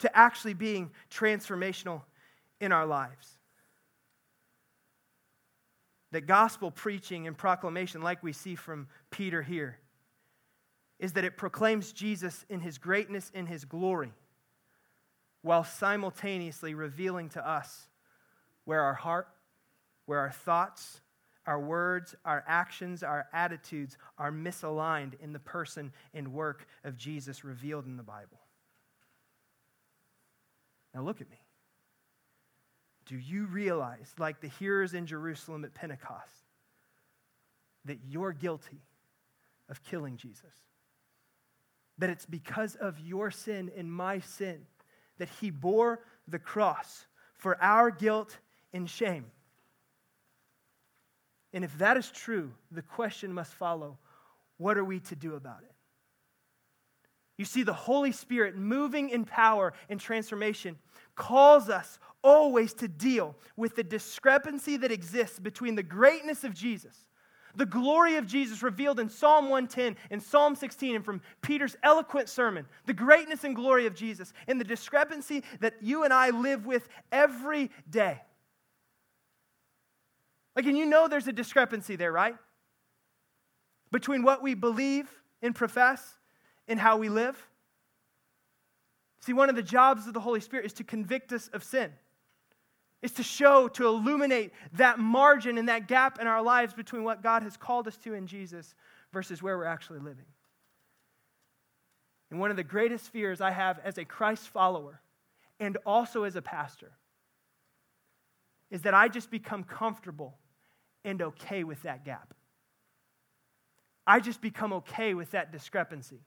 to 0.00 0.16
actually 0.16 0.54
being 0.54 0.90
transformational 1.10 2.02
in 2.60 2.72
our 2.72 2.86
lives. 2.86 3.38
That 6.12 6.26
gospel 6.26 6.70
preaching 6.70 7.26
and 7.26 7.36
proclamation, 7.36 8.02
like 8.02 8.22
we 8.22 8.32
see 8.32 8.54
from 8.54 8.88
Peter 9.10 9.42
here, 9.42 9.78
is 10.98 11.14
that 11.14 11.24
it 11.24 11.36
proclaims 11.36 11.92
Jesus 11.92 12.44
in 12.48 12.60
his 12.60 12.78
greatness, 12.78 13.30
in 13.34 13.46
his 13.46 13.64
glory, 13.64 14.12
while 15.42 15.64
simultaneously 15.64 16.74
revealing 16.74 17.28
to 17.30 17.48
us 17.48 17.88
where 18.64 18.82
our 18.82 18.94
heart, 18.94 19.28
where 20.06 20.20
our 20.20 20.30
thoughts, 20.30 21.00
our 21.46 21.60
words, 21.60 22.14
our 22.24 22.44
actions, 22.46 23.02
our 23.02 23.26
attitudes 23.32 23.98
are 24.18 24.30
misaligned 24.30 25.14
in 25.20 25.32
the 25.32 25.38
person 25.38 25.92
and 26.14 26.32
work 26.32 26.66
of 26.84 26.96
Jesus 26.96 27.44
revealed 27.44 27.86
in 27.86 27.96
the 27.96 28.02
Bible. 28.02 28.40
Now 30.94 31.02
look 31.02 31.20
at 31.20 31.30
me. 31.30 31.38
Do 33.06 33.16
you 33.16 33.46
realize, 33.46 34.12
like 34.18 34.40
the 34.40 34.48
hearers 34.48 34.94
in 34.94 35.06
Jerusalem 35.06 35.64
at 35.64 35.74
Pentecost, 35.74 36.46
that 37.84 37.98
you're 38.08 38.32
guilty 38.32 38.80
of 39.68 39.82
killing 39.82 40.16
Jesus? 40.16 40.52
That 41.98 42.10
it's 42.10 42.26
because 42.26 42.76
of 42.76 43.00
your 43.00 43.30
sin 43.30 43.70
and 43.76 43.92
my 43.92 44.20
sin 44.20 44.66
that 45.18 45.28
he 45.40 45.50
bore 45.50 46.00
the 46.26 46.38
cross 46.38 47.06
for 47.36 47.60
our 47.62 47.90
guilt 47.90 48.38
and 48.72 48.88
shame. 48.88 49.26
And 51.52 51.64
if 51.64 51.76
that 51.78 51.96
is 51.96 52.10
true, 52.10 52.52
the 52.70 52.82
question 52.82 53.32
must 53.32 53.52
follow 53.54 53.98
what 54.58 54.78
are 54.78 54.84
we 54.84 55.00
to 55.00 55.16
do 55.16 55.34
about 55.34 55.62
it? 55.62 55.74
You 57.36 57.44
see, 57.44 57.62
the 57.62 57.72
Holy 57.72 58.12
Spirit 58.12 58.56
moving 58.56 59.10
in 59.10 59.24
power 59.24 59.72
and 59.88 59.98
transformation 59.98 60.78
calls 61.16 61.68
us 61.68 61.98
always 62.22 62.72
to 62.74 62.88
deal 62.88 63.34
with 63.56 63.74
the 63.74 63.82
discrepancy 63.82 64.76
that 64.76 64.92
exists 64.92 65.38
between 65.38 65.74
the 65.74 65.82
greatness 65.82 66.44
of 66.44 66.54
Jesus, 66.54 67.04
the 67.54 67.66
glory 67.66 68.16
of 68.16 68.26
Jesus 68.26 68.62
revealed 68.62 68.98
in 68.98 69.08
Psalm 69.08 69.50
110 69.50 69.96
and 70.10 70.22
Psalm 70.22 70.54
16, 70.54 70.96
and 70.96 71.04
from 71.04 71.20
Peter's 71.42 71.76
eloquent 71.82 72.28
sermon, 72.28 72.66
the 72.86 72.94
greatness 72.94 73.44
and 73.44 73.54
glory 73.54 73.86
of 73.86 73.94
Jesus, 73.94 74.32
and 74.46 74.58
the 74.58 74.64
discrepancy 74.64 75.42
that 75.60 75.74
you 75.82 76.04
and 76.04 76.12
I 76.12 76.30
live 76.30 76.64
with 76.64 76.88
every 77.10 77.70
day. 77.90 78.20
Like, 80.54 80.66
and 80.66 80.76
you 80.76 80.86
know 80.86 81.08
there's 81.08 81.28
a 81.28 81.32
discrepancy 81.32 81.96
there, 81.96 82.12
right? 82.12 82.36
Between 83.90 84.22
what 84.22 84.42
we 84.42 84.54
believe 84.54 85.08
and 85.40 85.54
profess 85.54 86.16
and 86.68 86.78
how 86.78 86.96
we 86.98 87.08
live. 87.08 87.42
See, 89.20 89.32
one 89.32 89.48
of 89.48 89.56
the 89.56 89.62
jobs 89.62 90.06
of 90.06 90.14
the 90.14 90.20
Holy 90.20 90.40
Spirit 90.40 90.66
is 90.66 90.72
to 90.74 90.84
convict 90.84 91.32
us 91.32 91.48
of 91.48 91.62
sin, 91.62 91.92
is 93.02 93.12
to 93.12 93.22
show, 93.22 93.68
to 93.68 93.86
illuminate 93.86 94.52
that 94.74 94.98
margin 94.98 95.58
and 95.58 95.68
that 95.68 95.88
gap 95.88 96.20
in 96.20 96.26
our 96.26 96.42
lives 96.42 96.74
between 96.74 97.04
what 97.04 97.22
God 97.22 97.42
has 97.42 97.56
called 97.56 97.86
us 97.86 97.96
to 97.98 98.14
in 98.14 98.26
Jesus 98.26 98.74
versus 99.12 99.42
where 99.42 99.56
we're 99.56 99.64
actually 99.64 100.00
living. 100.00 100.24
And 102.30 102.40
one 102.40 102.50
of 102.50 102.56
the 102.56 102.64
greatest 102.64 103.10
fears 103.10 103.40
I 103.40 103.50
have 103.50 103.78
as 103.84 103.98
a 103.98 104.04
Christ 104.04 104.48
follower 104.48 105.00
and 105.60 105.76
also 105.84 106.24
as 106.24 106.34
a 106.34 106.42
pastor 106.42 106.92
is 108.70 108.82
that 108.82 108.94
I 108.94 109.08
just 109.08 109.30
become 109.30 109.64
comfortable 109.64 110.38
and 111.04 111.20
okay 111.22 111.64
with 111.64 111.82
that 111.82 112.04
gap. 112.04 112.34
I 114.06 114.20
just 114.20 114.40
become 114.40 114.72
okay 114.74 115.14
with 115.14 115.30
that 115.32 115.52
discrepancy. 115.52 116.20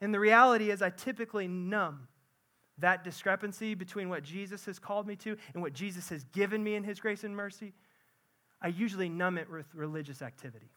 And 0.00 0.14
the 0.14 0.20
reality 0.20 0.70
is, 0.70 0.82
I 0.82 0.90
typically 0.90 1.48
numb 1.48 2.08
that 2.78 3.02
discrepancy 3.02 3.74
between 3.74 4.08
what 4.08 4.22
Jesus 4.22 4.64
has 4.66 4.78
called 4.78 5.06
me 5.06 5.16
to 5.16 5.36
and 5.54 5.62
what 5.62 5.72
Jesus 5.72 6.08
has 6.10 6.24
given 6.24 6.62
me 6.62 6.74
in 6.74 6.84
his 6.84 7.00
grace 7.00 7.24
and 7.24 7.34
mercy. 7.36 7.72
I 8.62 8.68
usually 8.68 9.08
numb 9.08 9.38
it 9.38 9.50
with 9.50 9.66
religious 9.74 10.22
activity. 10.22 10.70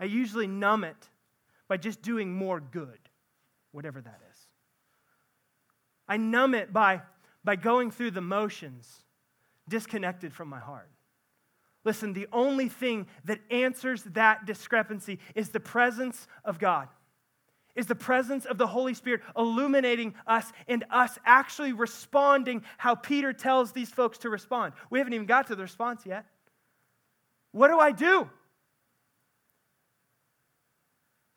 I 0.00 0.04
usually 0.04 0.46
numb 0.46 0.84
it 0.84 1.08
by 1.68 1.76
just 1.76 2.02
doing 2.02 2.32
more 2.32 2.60
good, 2.60 2.98
whatever 3.72 4.00
that 4.00 4.20
is. 4.32 4.38
I 6.08 6.16
numb 6.16 6.54
it 6.54 6.72
by, 6.72 7.02
by 7.44 7.56
going 7.56 7.90
through 7.90 8.12
the 8.12 8.20
motions 8.20 9.04
disconnected 9.68 10.32
from 10.32 10.48
my 10.48 10.58
heart. 10.58 10.90
Listen, 11.84 12.12
the 12.12 12.26
only 12.32 12.68
thing 12.68 13.06
that 13.24 13.40
answers 13.50 14.02
that 14.04 14.44
discrepancy 14.46 15.18
is 15.34 15.50
the 15.50 15.60
presence 15.60 16.26
of 16.44 16.58
God, 16.58 16.88
is 17.76 17.86
the 17.86 17.94
presence 17.94 18.44
of 18.44 18.58
the 18.58 18.66
Holy 18.66 18.94
Spirit 18.94 19.22
illuminating 19.36 20.14
us 20.26 20.52
and 20.66 20.84
us 20.90 21.18
actually 21.24 21.72
responding 21.72 22.62
how 22.76 22.94
Peter 22.94 23.32
tells 23.32 23.72
these 23.72 23.90
folks 23.90 24.18
to 24.18 24.28
respond. 24.28 24.72
We 24.90 24.98
haven't 24.98 25.14
even 25.14 25.26
got 25.26 25.46
to 25.46 25.56
the 25.56 25.62
response 25.62 26.04
yet. 26.04 26.26
What 27.52 27.68
do 27.68 27.78
I 27.78 27.92
do? 27.92 28.28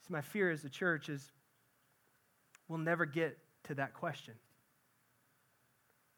See, 0.08 0.14
my 0.14 0.22
fear 0.22 0.50
as 0.50 0.66
a 0.66 0.70
church 0.70 1.10
is 1.10 1.32
we'll 2.68 2.80
never 2.80 3.06
get 3.06 3.38
to 3.66 3.76
that 3.76 3.94
question. 3.94 4.34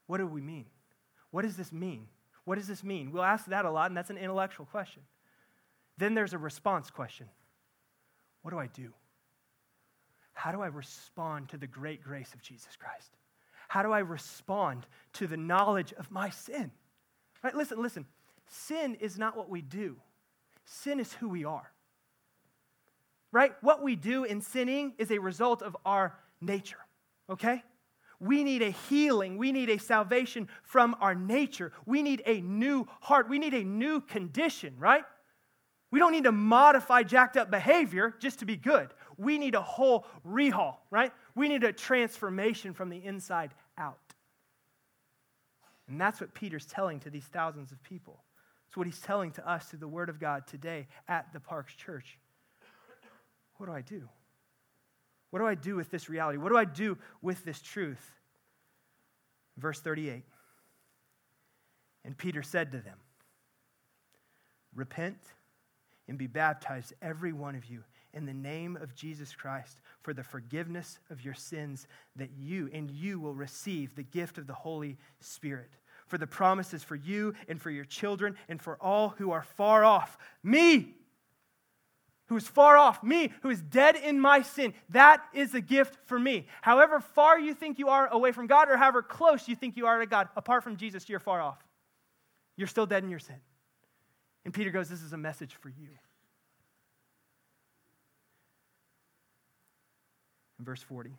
What 0.08 0.17
do 0.17 0.28
we 0.28 0.41
mean? 0.41 0.65
What 1.33 1.41
does 1.41 1.57
this 1.57 1.73
mean? 1.73 2.05
What 2.45 2.59
does 2.59 2.67
this 2.67 2.83
mean? 2.83 3.11
We'll 3.11 3.23
ask 3.23 3.47
that 3.47 3.65
a 3.65 3.71
lot, 3.71 3.89
and 3.89 3.97
that's 3.97 4.11
an 4.11 4.19
intellectual 4.19 4.67
question. 4.67 5.01
Then 5.97 6.13
there's 6.13 6.33
a 6.33 6.37
response 6.37 6.91
question 6.91 7.27
What 8.43 8.51
do 8.51 8.59
I 8.59 8.67
do? 8.67 8.93
How 10.33 10.51
do 10.51 10.61
I 10.61 10.67
respond 10.67 11.49
to 11.49 11.57
the 11.57 11.65
great 11.65 12.03
grace 12.03 12.35
of 12.35 12.43
Jesus 12.43 12.75
Christ? 12.75 13.17
How 13.67 13.81
do 13.81 13.91
I 13.91 13.99
respond 13.99 14.85
to 15.13 15.25
the 15.25 15.35
knowledge 15.35 15.91
of 15.93 16.11
my 16.11 16.29
sin? 16.29 16.69
Right? 17.43 17.55
Listen, 17.55 17.81
listen. 17.81 18.05
Sin 18.47 18.93
is 18.99 19.17
not 19.17 19.35
what 19.35 19.49
we 19.49 19.63
do, 19.63 19.95
sin 20.65 20.99
is 20.99 21.13
who 21.13 21.29
we 21.29 21.45
are. 21.45 21.71
Right? 23.31 23.53
What 23.61 23.81
we 23.81 23.95
do 23.95 24.23
in 24.23 24.39
sinning 24.39 24.93
is 24.99 25.09
a 25.09 25.17
result 25.17 25.63
of 25.63 25.75
our 25.83 26.15
nature. 26.39 26.85
Okay? 27.27 27.63
We 28.23 28.45
need 28.45 28.62
a 28.62 28.69
healing. 28.69 29.38
We 29.38 29.51
need 29.51 29.69
a 29.69 29.77
salvation 29.77 30.47
from 30.63 30.95
our 31.01 31.13
nature. 31.13 31.73
We 31.86 32.01
need 32.01 32.23
a 32.25 32.39
new 32.39 32.88
heart. 33.01 33.27
We 33.27 33.38
need 33.38 33.53
a 33.53 33.65
new 33.65 33.99
condition, 33.99 34.75
right? 34.79 35.03
We 35.91 35.99
don't 35.99 36.13
need 36.13 36.23
to 36.23 36.31
modify 36.31 37.03
jacked 37.03 37.36
up 37.36 37.51
behavior 37.51 38.15
just 38.19 38.39
to 38.39 38.45
be 38.45 38.55
good. 38.55 38.93
We 39.17 39.38
need 39.38 39.55
a 39.55 39.62
whole 39.62 40.05
rehaul, 40.25 40.77
right? 40.89 41.12
We 41.36 41.49
need 41.49 41.65
a 41.65 41.73
transformation 41.73 42.73
from 42.73 42.89
the 42.89 43.03
inside 43.03 43.53
out. 43.77 43.99
And 45.89 45.99
that's 45.99 46.21
what 46.21 46.33
Peter's 46.33 46.65
telling 46.65 47.01
to 47.01 47.09
these 47.09 47.25
thousands 47.25 47.73
of 47.73 47.83
people. 47.83 48.23
It's 48.69 48.77
what 48.77 48.88
he's 48.88 49.01
telling 49.01 49.31
to 49.31 49.47
us 49.47 49.65
through 49.65 49.79
the 49.79 49.88
Word 49.89 50.07
of 50.07 50.17
God 50.17 50.47
today 50.47 50.88
at 51.09 51.33
the 51.33 51.41
Parks 51.41 51.75
Church. 51.75 52.17
What 53.57 53.65
do 53.65 53.73
I 53.73 53.81
do? 53.81 54.07
What 55.33 55.39
do 55.39 55.47
I 55.47 55.55
do 55.55 55.75
with 55.75 55.89
this 55.89 56.09
reality? 56.09 56.37
What 56.37 56.49
do 56.49 56.57
I 56.59 56.65
do 56.65 56.95
with 57.23 57.43
this 57.43 57.59
truth? 57.59 58.11
Verse 59.57 59.79
38 59.79 60.21
And 62.05 62.15
Peter 62.15 62.43
said 62.43 62.71
to 62.73 62.77
them, 62.77 62.99
Repent 64.75 65.17
and 66.07 66.19
be 66.19 66.27
baptized, 66.27 66.93
every 67.01 67.33
one 67.33 67.55
of 67.55 67.65
you, 67.65 67.83
in 68.13 68.27
the 68.27 68.33
name 68.35 68.77
of 68.79 68.93
Jesus 68.93 69.33
Christ 69.33 69.81
for 70.03 70.13
the 70.13 70.21
forgiveness 70.21 70.99
of 71.09 71.25
your 71.25 71.33
sins, 71.33 71.87
that 72.15 72.29
you 72.37 72.69
and 72.71 72.91
you 72.91 73.19
will 73.19 73.33
receive 73.33 73.95
the 73.95 74.03
gift 74.03 74.37
of 74.37 74.45
the 74.45 74.53
Holy 74.53 74.99
Spirit. 75.19 75.71
For 76.05 76.19
the 76.19 76.27
promises 76.27 76.83
for 76.83 76.95
you 76.95 77.33
and 77.47 77.59
for 77.59 77.71
your 77.71 77.85
children 77.85 78.35
and 78.49 78.61
for 78.61 78.77
all 78.79 79.15
who 79.17 79.31
are 79.31 79.41
far 79.41 79.83
off. 79.83 80.15
Me, 80.43 80.93
who 82.33 82.37
is 82.37 82.47
far 82.47 82.77
off, 82.77 83.03
me, 83.03 83.31
who 83.43 83.51
is 83.51 83.61
dead 83.61 83.95
in 83.95 84.19
my 84.19 84.41
sin. 84.41 84.73
That 84.89 85.23
is 85.35 85.53
a 85.53 85.61
gift 85.61 85.99
for 86.07 86.17
me. 86.17 86.47
However 86.63 86.99
far 86.99 87.39
you 87.39 87.53
think 87.53 87.77
you 87.77 87.89
are 87.89 88.07
away 88.07 88.31
from 88.31 88.47
God, 88.47 88.69
or 88.69 88.75
however 88.75 89.03
close 89.03 89.47
you 89.47 89.55
think 89.55 89.77
you 89.77 89.85
are 89.85 89.99
to 89.99 90.07
God, 90.07 90.29
apart 90.35 90.63
from 90.63 90.75
Jesus, 90.75 91.07
you're 91.07 91.19
far 91.19 91.41
off. 91.41 91.63
You're 92.57 92.67
still 92.67 92.87
dead 92.87 93.03
in 93.03 93.11
your 93.11 93.19
sin. 93.19 93.35
And 94.45 94.51
Peter 94.51 94.71
goes, 94.71 94.89
This 94.89 95.03
is 95.03 95.13
a 95.13 95.17
message 95.17 95.53
for 95.61 95.69
you. 95.69 95.89
In 100.57 100.65
verse 100.65 100.81
40. 100.81 101.11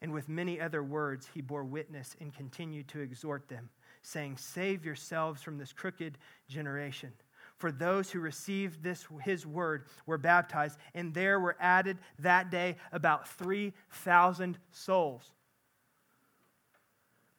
And 0.00 0.12
with 0.12 0.30
many 0.30 0.58
other 0.58 0.82
words, 0.82 1.28
he 1.34 1.42
bore 1.42 1.64
witness 1.64 2.16
and 2.20 2.34
continued 2.34 2.88
to 2.88 3.00
exhort 3.00 3.48
them, 3.48 3.68
saying, 4.00 4.38
Save 4.38 4.82
yourselves 4.82 5.42
from 5.42 5.58
this 5.58 5.74
crooked 5.74 6.16
generation. 6.48 7.12
For 7.58 7.72
those 7.72 8.10
who 8.10 8.20
received 8.20 8.82
this, 8.82 9.06
his 9.22 9.46
word 9.46 9.86
were 10.04 10.18
baptized, 10.18 10.78
and 10.94 11.14
there 11.14 11.40
were 11.40 11.56
added 11.58 11.98
that 12.18 12.50
day 12.50 12.76
about 12.92 13.28
3,000 13.28 14.58
souls. 14.70 15.32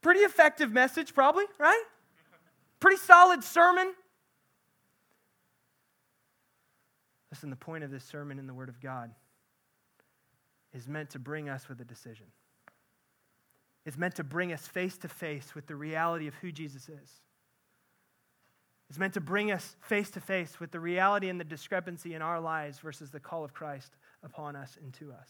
Pretty 0.02 0.22
effective 0.22 0.72
message, 0.72 1.14
probably, 1.14 1.46
right? 1.60 1.84
Pretty 2.80 2.98
solid 2.98 3.44
sermon. 3.44 3.94
Listen, 7.32 7.50
the 7.50 7.56
point 7.56 7.84
of 7.84 7.92
this 7.92 8.04
sermon 8.04 8.40
in 8.40 8.48
the 8.48 8.54
Word 8.54 8.70
of 8.70 8.80
God 8.80 9.12
is 10.74 10.88
meant 10.88 11.12
to 11.12 11.20
bring 11.20 11.50
us 11.50 11.70
with 11.70 11.80
a 11.82 11.86
decision. 11.86 12.26
It's 13.86 13.98
meant 13.98 14.16
to 14.16 14.24
bring 14.24 14.52
us 14.52 14.68
face 14.68 14.98
to 14.98 15.08
face 15.08 15.54
with 15.54 15.68
the 15.68 15.76
reality 15.76 16.28
of 16.28 16.34
who 16.36 16.52
Jesus 16.52 16.90
is. 16.90 17.22
It's 18.90 19.00
meant 19.00 19.16
to 19.16 19.22
bring 19.22 19.52
us 19.52 19.76
face 19.82 20.10
to 20.12 20.22
face 20.22 20.60
with 20.60 20.72
the 20.72 20.80
reality 20.80 21.30
and 21.30 21.40
the 21.40 21.44
discrepancy 21.44 22.14
in 22.14 22.22
our 22.22 22.40
lives 22.40 22.80
versus 22.80 23.12
the 23.12 23.20
call 23.20 23.44
of 23.44 23.54
Christ 23.54 23.92
upon 24.24 24.56
us 24.56 24.78
and 24.82 24.94
to 24.94 25.12
us. 25.12 25.30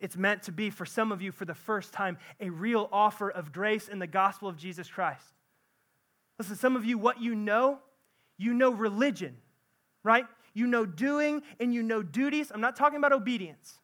It's 0.00 0.16
meant 0.16 0.42
to 0.42 0.52
be, 0.52 0.68
for 0.68 0.84
some 0.84 1.12
of 1.12 1.22
you, 1.22 1.32
for 1.32 1.44
the 1.44 1.54
first 1.54 1.92
time, 1.92 2.18
a 2.40 2.50
real 2.50 2.88
offer 2.92 3.30
of 3.30 3.52
grace 3.52 3.88
in 3.88 3.98
the 3.98 4.06
gospel 4.06 4.48
of 4.48 4.56
Jesus 4.56 4.90
Christ. 4.90 5.24
Listen, 6.38 6.56
some 6.56 6.76
of 6.76 6.84
you, 6.84 6.98
what 6.98 7.20
you 7.20 7.34
know, 7.34 7.78
you 8.36 8.52
know 8.52 8.70
religion, 8.70 9.36
right? 10.02 10.26
You 10.52 10.66
know 10.66 10.84
doing 10.84 11.42
and 11.60 11.72
you 11.72 11.82
know 11.82 12.02
duties. 12.02 12.50
I'm 12.52 12.60
not 12.60 12.76
talking 12.76 12.98
about 12.98 13.12
obedience. 13.12 13.78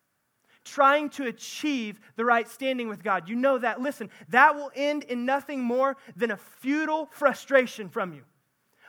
trying 0.65 1.11
to 1.11 1.27
achieve 1.27 2.01
the 2.17 2.25
right 2.25 2.49
standing 2.49 2.89
with 2.89 3.03
God. 3.03 3.29
You 3.29 3.37
know 3.37 3.59
that. 3.59 3.81
Listen, 3.81 4.11
that 4.29 4.55
will 4.55 4.71
end 4.75 5.05
in 5.05 5.25
nothing 5.25 5.61
more 5.61 5.97
than 6.17 6.31
a 6.31 6.37
futile 6.37 7.09
frustration 7.11 7.89
from 7.89 8.13
you. 8.13 8.23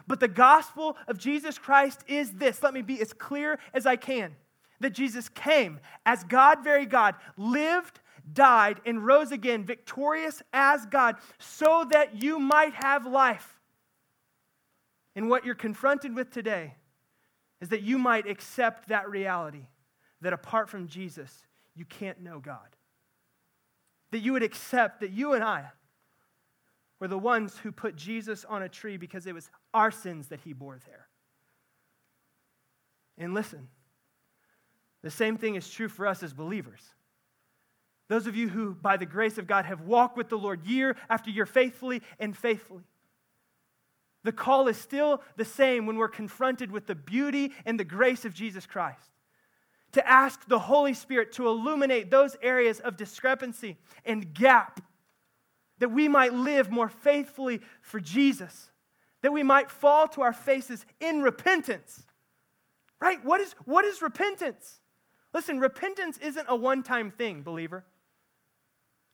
But 0.07 0.19
the 0.19 0.27
gospel 0.27 0.97
of 1.07 1.17
Jesus 1.17 1.57
Christ 1.57 2.03
is 2.07 2.33
this. 2.33 2.61
Let 2.61 2.73
me 2.73 2.81
be 2.81 3.01
as 3.01 3.13
clear 3.13 3.59
as 3.73 3.85
I 3.85 3.95
can 3.95 4.35
that 4.79 4.91
Jesus 4.91 5.29
came 5.29 5.79
as 6.05 6.23
God, 6.25 6.63
very 6.63 6.85
God, 6.85 7.15
lived, 7.37 7.99
died, 8.31 8.81
and 8.85 9.05
rose 9.05 9.31
again, 9.31 9.63
victorious 9.63 10.41
as 10.51 10.85
God, 10.85 11.15
so 11.39 11.87
that 11.91 12.21
you 12.21 12.37
might 12.37 12.73
have 12.73 13.05
life. 13.05 13.59
And 15.15 15.29
what 15.29 15.45
you're 15.45 15.55
confronted 15.55 16.15
with 16.15 16.31
today 16.31 16.75
is 17.61 17.69
that 17.69 17.81
you 17.81 17.97
might 17.97 18.27
accept 18.27 18.89
that 18.89 19.09
reality 19.09 19.67
that 20.21 20.33
apart 20.33 20.69
from 20.69 20.87
Jesus, 20.87 21.31
you 21.75 21.85
can't 21.85 22.21
know 22.21 22.39
God. 22.39 22.75
That 24.11 24.19
you 24.19 24.33
would 24.33 24.43
accept 24.43 24.99
that 24.99 25.11
you 25.11 25.33
and 25.33 25.43
I 25.43 25.71
were 26.99 27.07
the 27.07 27.17
ones 27.17 27.57
who 27.57 27.71
put 27.71 27.95
Jesus 27.95 28.45
on 28.45 28.63
a 28.63 28.69
tree 28.69 28.97
because 28.97 29.27
it 29.27 29.33
was 29.33 29.49
our 29.73 29.91
sins 29.91 30.27
that 30.29 30.41
he 30.41 30.53
bore 30.53 30.79
there. 30.85 31.07
And 33.17 33.33
listen, 33.33 33.67
the 35.01 35.11
same 35.11 35.37
thing 35.37 35.55
is 35.55 35.69
true 35.69 35.89
for 35.89 36.07
us 36.07 36.23
as 36.23 36.33
believers. 36.33 36.81
Those 38.07 38.27
of 38.27 38.35
you 38.35 38.49
who, 38.49 38.73
by 38.73 38.97
the 38.97 39.05
grace 39.05 39.37
of 39.37 39.47
God, 39.47 39.65
have 39.65 39.81
walked 39.81 40.17
with 40.17 40.29
the 40.29 40.37
Lord 40.37 40.65
year 40.65 40.95
after 41.09 41.29
year 41.29 41.45
faithfully 41.45 42.01
and 42.19 42.35
faithfully. 42.35 42.83
The 44.23 44.31
call 44.31 44.67
is 44.67 44.77
still 44.77 45.21
the 45.35 45.45
same 45.45 45.85
when 45.85 45.97
we're 45.97 46.07
confronted 46.07 46.71
with 46.71 46.87
the 46.87 46.95
beauty 46.95 47.51
and 47.65 47.79
the 47.79 47.83
grace 47.83 48.23
of 48.23 48.33
Jesus 48.33 48.65
Christ. 48.65 49.09
To 49.93 50.07
ask 50.07 50.47
the 50.47 50.59
Holy 50.59 50.93
Spirit 50.93 51.33
to 51.33 51.47
illuminate 51.47 52.09
those 52.09 52.35
areas 52.41 52.79
of 52.79 52.97
discrepancy 52.97 53.77
and 54.05 54.33
gap 54.33 54.79
that 55.79 55.89
we 55.89 56.07
might 56.07 56.33
live 56.33 56.71
more 56.71 56.89
faithfully 56.89 57.61
for 57.81 57.99
Jesus, 57.99 58.69
that 59.21 59.33
we 59.33 59.43
might 59.43 59.71
fall 59.71 60.07
to 60.09 60.21
our 60.21 60.33
faces 60.33 60.85
in 60.99 61.21
repentance. 61.21 62.03
Right? 62.99 63.23
What 63.23 63.41
is, 63.41 63.53
what 63.65 63.85
is 63.85 64.01
repentance? 64.01 64.79
Listen, 65.33 65.59
repentance 65.59 66.17
isn't 66.19 66.45
a 66.47 66.55
one 66.55 66.83
time 66.83 67.11
thing, 67.11 67.41
believer. 67.41 67.83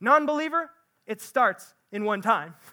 Non 0.01 0.25
believer, 0.25 0.69
it 1.07 1.21
starts 1.21 1.73
in 1.91 2.05
one 2.05 2.21
time. 2.21 2.55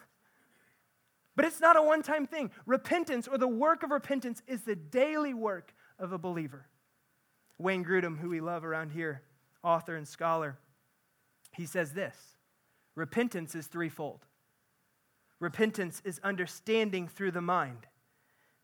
But 1.35 1.45
it's 1.45 1.61
not 1.61 1.77
a 1.77 1.83
one 1.83 2.01
time 2.01 2.25
thing. 2.25 2.49
Repentance 2.65 3.27
or 3.27 3.37
the 3.37 3.47
work 3.47 3.83
of 3.83 3.91
repentance 3.91 4.41
is 4.47 4.63
the 4.63 4.75
daily 4.75 5.35
work 5.35 5.71
of 5.99 6.11
a 6.11 6.17
believer. 6.17 6.65
Wayne 7.59 7.85
Grudem, 7.85 8.17
who 8.17 8.29
we 8.29 8.41
love 8.41 8.65
around 8.65 8.89
here, 8.89 9.21
author 9.63 9.95
and 9.95 10.07
scholar, 10.07 10.57
he 11.51 11.67
says 11.67 11.93
this 11.93 12.36
Repentance 12.97 13.53
is 13.53 13.67
threefold. 13.67 14.25
Repentance 15.39 16.01
is 16.03 16.19
understanding 16.23 17.07
through 17.07 17.29
the 17.29 17.41
mind 17.41 17.85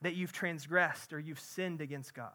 that 0.02 0.16
you've 0.16 0.32
transgressed 0.32 1.12
or 1.12 1.20
you've 1.20 1.38
sinned 1.38 1.80
against 1.80 2.14
God. 2.14 2.32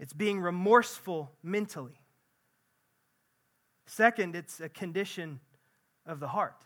It's 0.00 0.14
being 0.14 0.40
remorseful 0.40 1.32
mentally. 1.42 2.00
Second, 3.84 4.34
it's 4.34 4.58
a 4.58 4.70
condition 4.70 5.38
of 6.06 6.18
the 6.18 6.28
heart. 6.28 6.62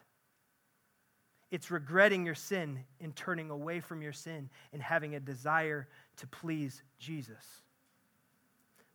It's 1.50 1.72
regretting 1.72 2.24
your 2.24 2.36
sin 2.36 2.84
and 3.00 3.16
turning 3.16 3.50
away 3.50 3.80
from 3.80 4.00
your 4.00 4.12
sin 4.12 4.48
and 4.72 4.80
having 4.80 5.16
a 5.16 5.20
desire 5.20 5.88
to 6.18 6.28
please 6.28 6.84
Jesus. 7.00 7.64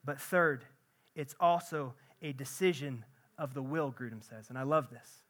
But 0.05 0.21
third, 0.21 0.63
it's 1.13 1.35
also 1.41 1.93
a 2.21 2.31
decision 2.31 3.03
of 3.37 3.53
the 3.53 3.61
will, 3.61 3.91
Grudem 3.91 4.23
says. 4.27 4.49
And 4.49 4.57
I 4.57 4.63
love 4.63 4.89
this. 4.89 5.23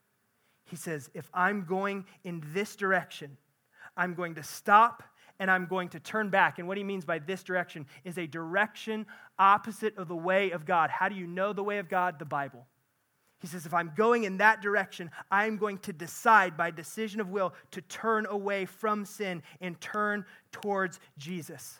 He 0.66 0.76
says, 0.76 1.10
if 1.14 1.30
I'm 1.34 1.66
going 1.66 2.06
in 2.24 2.44
this 2.54 2.76
direction, 2.76 3.38
I'm 3.96 4.14
going 4.14 4.36
to 4.36 4.44
stop 4.44 5.04
and 5.40 5.52
I'm 5.52 5.66
going 5.66 5.90
to 5.90 6.00
turn 6.00 6.30
back. 6.30 6.60
And 6.60 6.68
what 6.68 6.78
he 6.78 6.84
means 6.84 7.06
by 7.06 7.20
this 7.20 7.44
direction 7.44 7.86
is 8.04 8.18
a 8.18 8.26
direction 8.26 9.06
opposite 9.38 9.98
of 9.98 10.08
the 10.08 10.16
way 10.16 10.52
of 10.52 10.66
God. 10.66 10.90
How 10.90 11.10
do 11.10 11.16
you 11.16 11.28
know 11.28 11.54
the 11.54 11.64
way 11.64 11.78
of 11.78 11.90
God? 11.90 12.20
The 12.20 12.26
Bible. 12.26 12.66
He 13.40 13.48
says, 13.48 13.66
if 13.66 13.74
I'm 13.74 13.92
going 13.96 14.24
in 14.24 14.38
that 14.38 14.62
direction, 14.62 15.12
I'm 15.30 15.58
going 15.58 15.78
to 15.80 15.94
decide 15.94 16.58
by 16.58 16.72
decision 16.72 17.20
of 17.20 17.30
will 17.30 17.54
to 17.72 17.82
turn 17.82 18.26
away 18.28 18.66
from 18.66 19.06
sin 19.06 19.44
and 19.62 19.80
turn 19.80 20.26
towards 20.52 21.00
Jesus. 21.18 21.80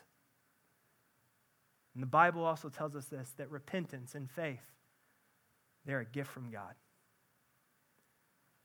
And 1.94 2.02
the 2.02 2.06
Bible 2.06 2.44
also 2.44 2.68
tells 2.68 2.94
us 2.94 3.06
this 3.06 3.32
that 3.38 3.50
repentance 3.50 4.14
and 4.14 4.30
faith, 4.30 4.60
they're 5.86 6.00
a 6.00 6.04
gift 6.04 6.30
from 6.30 6.50
God. 6.50 6.74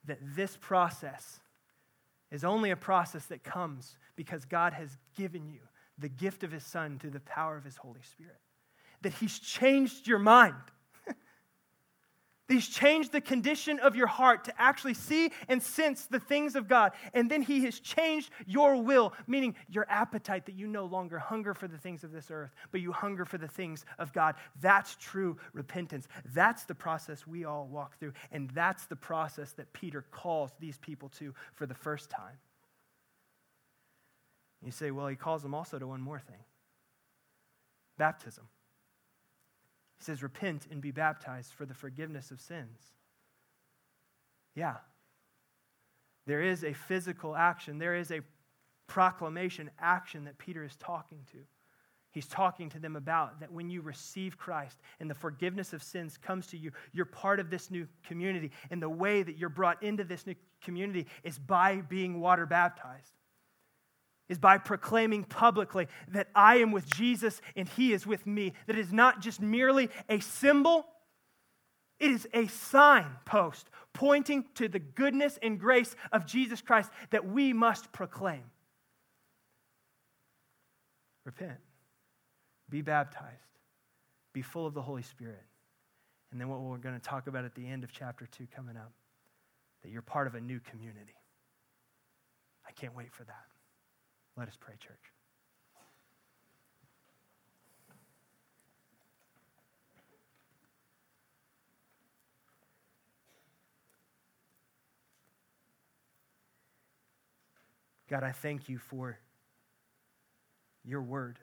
That 0.06 0.20
this 0.36 0.58
process 0.60 1.40
is 2.32 2.44
only 2.44 2.72
a 2.72 2.76
process 2.76 3.26
that 3.28 3.44
comes 3.44 3.98
because 4.16 4.46
God 4.46 4.74
has 4.74 4.98
given 5.16 5.48
you 5.48 5.60
the 5.98 6.10
gift 6.10 6.44
of 6.44 6.52
His 6.52 6.66
Son 6.66 6.98
through 7.00 7.12
the 7.12 7.20
power 7.20 7.56
of 7.56 7.64
His 7.64 7.78
Holy 7.78 8.02
Spirit. 8.02 8.40
That 9.02 9.14
He's 9.14 9.38
changed 9.38 10.08
your 10.08 10.20
mind 10.20 10.56
He's 12.52 12.68
changed 12.68 13.12
the 13.12 13.22
condition 13.22 13.80
of 13.80 13.96
your 13.96 14.08
heart 14.08 14.44
to 14.46 14.62
actually 14.62 14.94
see 14.94 15.32
and 15.48 15.62
sense 15.62 16.06
the 16.06 16.20
things 16.20 16.56
of 16.56 16.68
God. 16.68 16.92
And 17.14 17.32
then 17.32 17.42
He 17.42 17.64
has 17.66 17.80
changed 17.80 18.30
your 18.46 18.82
will, 18.82 19.14
meaning 19.28 19.56
your 19.70 19.86
appetite 19.90 20.46
that 20.48 20.56
you 20.56 20.68
no 20.68 20.86
longer 20.86 21.18
hunger 21.18 21.54
for 21.54 21.68
the 21.68 21.78
things 21.78 22.04
of 22.04 22.12
this 22.12 22.30
earth, 22.30 22.54
but 22.72 22.82
you 22.82 22.92
hunger 22.92 23.26
for 23.26 23.38
the 23.38 23.48
things 23.48 23.86
of 24.00 24.12
God. 24.14 24.36
That's 24.60 24.96
true 24.98 25.38
repentance. 25.54 26.08
That's 26.34 26.66
the 26.66 26.76
process 26.76 27.26
we 27.26 27.46
all 27.46 27.68
walk 27.68 27.98
through. 28.00 28.14
And 28.32 28.50
that's 28.52 28.86
the 28.86 28.96
process 28.96 29.54
that 29.54 29.72
Peter 29.74 30.04
calls 30.12 30.52
these 30.60 30.78
people 30.78 31.10
to 31.20 31.34
for 31.54 31.66
the 31.66 31.74
first 31.74 32.10
time. 32.10 32.38
You 34.64 34.72
say, 34.72 34.92
well, 34.92 35.08
he 35.08 35.16
calls 35.16 35.42
them 35.42 35.56
also 35.56 35.80
to 35.80 35.88
one 35.88 36.02
more 36.02 36.20
thing 36.20 36.44
baptism. 37.98 38.48
He 40.02 40.06
says, 40.06 40.24
Repent 40.24 40.66
and 40.72 40.82
be 40.82 40.90
baptized 40.90 41.54
for 41.54 41.64
the 41.64 41.76
forgiveness 41.76 42.32
of 42.32 42.42
sins. 42.42 42.80
Yeah. 44.56 44.78
There 46.26 46.42
is 46.42 46.64
a 46.64 46.74
physical 46.74 47.36
action, 47.36 47.78
there 47.78 47.96
is 47.96 48.10
a 48.10 48.22
proclamation 48.88 49.70
action 49.80 50.26
that 50.26 50.40
Peter 50.40 50.64
is 50.64 50.76
talking 50.78 51.20
to. 51.32 51.38
He's 52.10 52.28
talking 52.28 52.68
to 52.70 52.80
them 52.80 52.96
about 52.96 53.40
that 53.40 53.52
when 53.54 53.70
you 53.70 53.82
receive 53.82 54.38
Christ 54.38 54.80
and 55.00 55.10
the 55.10 55.16
forgiveness 55.16 55.72
of 55.72 55.82
sins 55.82 56.18
comes 56.18 56.48
to 56.48 56.58
you, 56.58 56.72
you're 56.92 57.06
part 57.06 57.40
of 57.40 57.50
this 57.50 57.70
new 57.72 57.88
community. 58.04 58.52
And 58.70 58.82
the 58.82 58.90
way 58.90 59.24
that 59.24 59.38
you're 59.38 59.50
brought 59.50 59.82
into 59.82 60.04
this 60.04 60.26
new 60.26 60.36
community 60.62 61.06
is 61.24 61.38
by 61.38 61.78
being 61.78 62.20
water 62.20 62.46
baptized 62.46 63.21
is 64.32 64.40
by 64.40 64.58
proclaiming 64.58 65.26
publicly 65.26 65.90
that 66.08 66.30
I 66.34 66.56
am 66.60 66.72
with 66.72 66.90
Jesus 66.90 67.42
and 67.54 67.68
he 67.68 67.92
is 67.92 68.08
with 68.08 68.26
me. 68.26 68.54
That 68.66 68.78
is 68.78 68.94
not 68.94 69.20
just 69.20 69.42
merely 69.42 69.90
a 70.08 70.22
symbol, 70.22 70.86
it 72.00 72.12
is 72.12 72.26
a 72.34 72.48
signpost 72.48 73.70
pointing 73.92 74.46
to 74.56 74.70
the 74.70 74.80
goodness 74.80 75.38
and 75.44 75.60
grace 75.60 75.98
of 76.14 76.26
Jesus 76.26 76.62
Christ 76.62 76.90
that 77.10 77.28
we 77.28 77.52
must 77.52 77.92
proclaim. 77.92 78.44
Repent, 81.26 81.60
be 82.70 82.82
baptized, 82.82 83.60
be 84.34 84.42
full 84.42 84.66
of 84.66 84.74
the 84.74 84.82
Holy 84.82 85.04
Spirit. 85.04 85.44
And 86.32 86.40
then 86.40 86.48
what 86.48 86.62
we're 86.62 86.78
going 86.78 86.96
to 86.96 87.02
talk 87.02 87.28
about 87.28 87.44
at 87.44 87.54
the 87.54 87.68
end 87.68 87.84
of 87.84 87.92
chapter 87.92 88.26
2 88.26 88.48
coming 88.56 88.78
up 88.78 88.94
that 89.84 89.92
you're 89.92 90.02
part 90.02 90.28
of 90.28 90.36
a 90.36 90.40
new 90.40 90.62
community. 90.62 91.18
I 92.66 92.72
can't 92.72 92.96
wait 92.96 93.12
for 93.12 93.26
that. 93.26 93.46
Let 94.42 94.48
us 94.48 94.58
pray, 94.60 94.74
church. 94.80 94.98
God, 108.10 108.24
I 108.24 108.32
thank 108.32 108.68
you 108.68 108.80
for 108.80 109.20
your 110.84 111.04
word. 111.04 111.38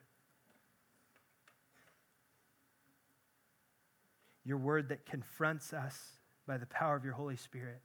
Your 4.45 4.59
word 4.59 4.89
that 4.89 5.07
confronts 5.07 5.73
us 5.73 6.19
by 6.49 6.59
the 6.59 6.67
power 6.67 6.97
of 6.97 7.05
your 7.05 7.15
Holy 7.15 7.37
Spirit 7.37 7.81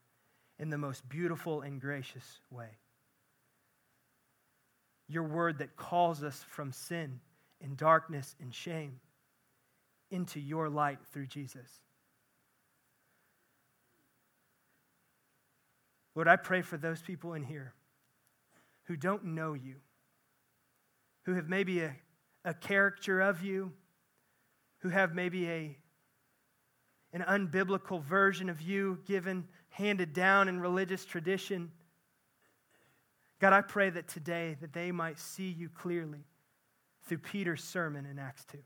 in 0.57 0.71
the 0.71 0.79
most 0.79 1.07
beautiful 1.07 1.61
and 1.61 1.79
gracious 1.79 2.39
way 2.49 2.79
your 5.07 5.23
word 5.23 5.59
that 5.59 5.75
calls 5.75 6.23
us 6.23 6.43
from 6.49 6.71
sin 6.71 7.19
and 7.61 7.77
darkness 7.77 8.35
and 8.41 8.53
shame 8.53 8.99
into 10.11 10.39
your 10.39 10.69
light 10.69 10.99
through 11.11 11.27
Jesus. 11.27 11.67
Lord, 16.15 16.27
I 16.27 16.35
pray 16.35 16.61
for 16.61 16.77
those 16.77 17.01
people 17.01 17.33
in 17.33 17.43
here 17.43 17.73
who 18.83 18.95
don't 18.95 19.25
know 19.25 19.53
you, 19.53 19.75
who 21.23 21.33
have 21.33 21.49
maybe 21.49 21.81
a, 21.81 21.95
a 22.45 22.53
caricature 22.53 23.21
of 23.21 23.41
you, 23.41 23.71
who 24.79 24.89
have 24.89 25.15
maybe 25.15 25.49
a 25.49 25.77
an 27.13 27.21
unbiblical 27.21 28.01
version 28.01 28.49
of 28.49 28.59
you 28.59 28.97
given, 29.05 29.47
handed 29.69 30.13
down 30.13 30.47
in 30.47 30.59
religious 30.59 31.05
tradition. 31.05 31.71
God, 33.43 33.51
I 33.51 33.59
pray 33.59 33.89
that 33.89 34.07
today 34.07 34.55
that 34.61 34.71
they 34.71 34.93
might 34.93 35.19
see 35.19 35.49
you 35.49 35.67
clearly 35.67 36.23
through 37.05 37.17
Peter's 37.17 37.61
sermon 37.61 38.05
in 38.05 38.17
Acts 38.17 38.45
2. 38.45 38.57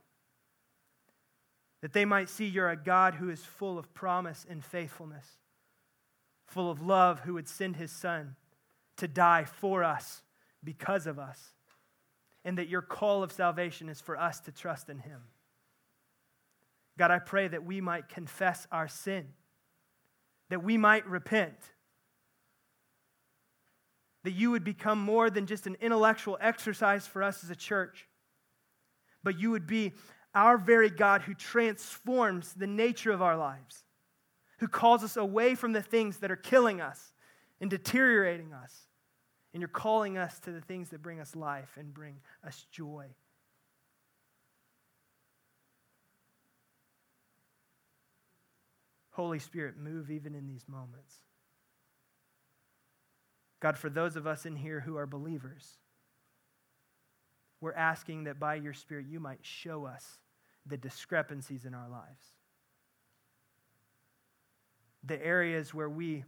That 1.82 1.94
they 1.94 2.06
might 2.06 2.30
see 2.30 2.46
you're 2.46 2.70
a 2.70 2.78
God 2.78 3.16
who 3.16 3.32
is 3.32 3.44
full 3.44 3.80
of 3.80 3.92
promise 3.96 4.46
and 4.48 4.64
faithfulness, 4.64 5.26
full 6.46 6.70
of 6.70 6.80
love, 6.80 7.22
who 7.22 7.34
would 7.34 7.48
send 7.48 7.78
his 7.78 7.92
son 7.92 8.36
to 8.98 9.08
die 9.08 9.46
for 9.46 9.84
us 9.84 10.22
because 10.64 11.08
of 11.08 11.18
us, 11.18 11.56
and 12.46 12.60
that 12.60 12.70
your 12.70 12.84
call 12.84 13.24
of 13.24 13.32
salvation 13.32 13.90
is 13.90 14.00
for 14.00 14.16
us 14.16 14.40
to 14.42 14.52
trust 14.52 14.90
in 14.90 15.00
him. 15.00 15.22
God, 17.00 17.10
I 17.10 17.18
pray 17.18 17.48
that 17.48 17.66
we 17.66 17.82
might 17.82 18.10
confess 18.10 18.68
our 18.72 18.88
sin, 18.88 19.30
that 20.52 20.64
we 20.64 20.78
might 20.78 21.08
repent, 21.08 21.58
that 24.28 24.34
you 24.34 24.52
would 24.52 24.66
become 24.66 25.00
more 25.00 25.30
than 25.30 25.46
just 25.46 25.68
an 25.68 25.78
intellectual 25.80 26.38
exercise 26.42 27.08
for 27.08 27.24
us 27.24 27.46
as 27.46 27.50
a 27.50 27.56
church, 27.56 28.10
but 29.24 29.40
you 29.40 29.52
would 29.52 29.66
be 29.66 29.94
our 30.36 30.58
very 30.58 30.90
God 30.90 31.22
who 31.22 31.34
transforms 31.34 32.52
the 32.52 32.68
nature 32.68 33.12
of 33.12 33.22
our 33.22 33.38
lives, 33.38 33.86
who 34.60 34.68
calls 34.68 35.02
us 35.02 35.16
away 35.16 35.56
from 35.56 35.72
the 35.72 35.82
things 35.82 36.18
that 36.18 36.30
are 36.30 36.36
killing 36.36 36.82
us 36.82 37.14
and 37.62 37.70
deteriorating 37.70 38.52
us. 38.52 38.76
And 39.54 39.62
you're 39.62 39.70
calling 39.70 40.18
us 40.18 40.38
to 40.42 40.52
the 40.52 40.60
things 40.60 40.90
that 40.90 41.02
bring 41.02 41.22
us 41.22 41.34
life 41.34 41.78
and 41.78 41.94
bring 41.94 42.18
us 42.46 42.66
joy. 42.70 43.06
Holy 49.12 49.40
Spirit, 49.40 49.78
move 49.78 50.12
even 50.12 50.36
in 50.36 50.48
these 50.48 50.66
moments. 50.68 51.16
God, 53.60 53.78
for 53.78 53.90
those 53.90 54.16
of 54.16 54.28
us 54.28 54.46
in 54.46 54.56
here 54.56 54.82
who 54.82 54.98
are 54.98 55.08
believers, 55.08 55.78
we're 57.60 57.74
asking 57.74 58.26
that 58.26 58.40
by 58.40 58.56
your 58.56 58.74
Spirit 58.74 59.08
you 59.10 59.20
might 59.20 59.40
show 59.42 59.86
us 59.86 60.20
the 60.66 60.78
discrepancies 60.78 61.66
in 61.66 61.74
our 61.74 61.90
lives. 61.90 62.26
The 65.04 65.24
areas 65.26 65.74
where 65.74 65.90
we, 65.90 66.24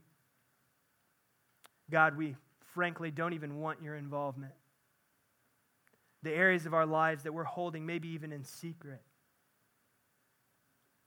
God, 1.91 2.17
we 2.17 2.35
frankly 2.73 3.11
don't 3.11 3.33
even 3.33 3.59
want 3.59 3.83
your 3.83 3.95
involvement. 3.95 4.53
The 6.23 6.33
areas 6.33 6.65
of 6.65 6.73
our 6.73 6.85
lives 6.85 7.23
that 7.23 7.33
we're 7.33 7.43
holding, 7.43 7.85
maybe 7.85 8.09
even 8.09 8.31
in 8.31 8.43
secret 8.43 9.01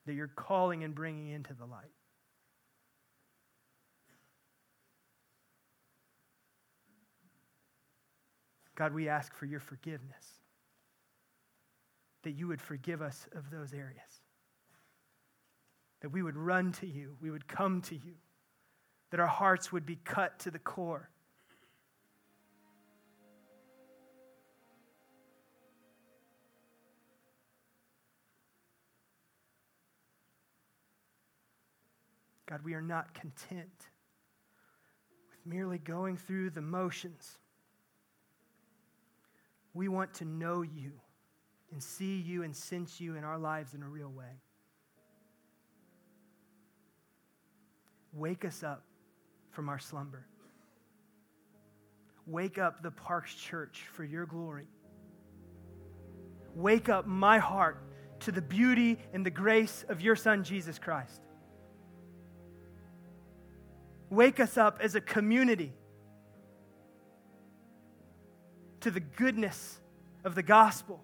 that 0.07 0.15
you're 0.15 0.29
calling 0.29 0.85
and 0.85 0.95
bringing 0.95 1.29
into 1.29 1.55
the 1.55 1.65
light. 1.65 1.93
God, 8.75 8.95
we 8.95 9.09
ask 9.09 9.35
for 9.35 9.47
your 9.47 9.61
forgiveness, 9.61 10.41
that 12.23 12.33
you 12.33 12.49
would 12.49 12.61
forgive 12.61 13.03
us 13.03 13.29
of 13.35 13.51
those 13.51 13.73
areas, 13.73 14.21
that 16.01 16.11
we 16.11 16.23
would 16.23 16.37
run 16.37 16.73
to 16.73 16.87
you, 16.87 17.17
we 17.21 17.31
would 17.31 17.47
come 17.47 17.83
to 17.83 17.95
you, 17.95 18.15
that 19.11 19.21
our 19.21 19.27
hearts 19.27 19.73
would 19.73 19.85
be 19.85 19.97
cut 19.97 20.39
to 20.41 20.51
the 20.51 20.59
core 20.59 21.11
God, 32.53 32.61
we 32.65 32.75
are 32.75 32.83
not 32.83 33.15
content 33.15 33.89
with 35.31 35.47
merely 35.47 35.79
going 35.79 36.19
through 36.19 36.51
the 36.51 36.61
motions. 36.61 37.39
We 39.75 39.89
want 39.89 40.15
to 40.15 40.25
know 40.25 40.63
you 40.63 40.93
and 41.73 41.83
see 41.83 42.21
you 42.21 42.43
and 42.43 42.55
sense 42.55 43.01
you 43.01 43.17
in 43.17 43.25
our 43.25 43.39
lives 43.39 43.75
in 43.75 43.83
a 43.83 43.89
real 43.89 44.11
way. 44.11 44.41
Wake 48.13 48.45
us 48.45 48.63
up 48.63 48.85
from 49.51 49.69
our 49.69 49.79
slumber. 49.79 50.27
Wake 52.27 52.59
up 52.59 52.83
the 52.83 52.91
Parks 52.91 53.35
Church 53.35 53.85
for 53.93 54.05
your 54.05 54.27
glory. 54.27 54.69
Wake 56.55 56.89
up 56.89 57.07
my 57.07 57.39
heart 57.39 57.83
to 58.21 58.33
the 58.33 58.43
beauty 58.43 58.99
and 59.13 59.25
the 59.25 59.31
grace 59.31 59.85
of 59.89 60.01
your 60.01 60.15
Son, 60.15 60.45
Jesus 60.45 60.79
Christ. 60.79 61.23
Wake 64.11 64.41
us 64.41 64.59
up 64.59 64.79
as 64.83 64.95
a 64.95 65.01
community 65.01 65.73
to 68.83 68.91
the 68.91 69.01
goodness 69.01 69.81
of 70.25 70.35
the 70.35 70.43
gospel. 70.43 71.03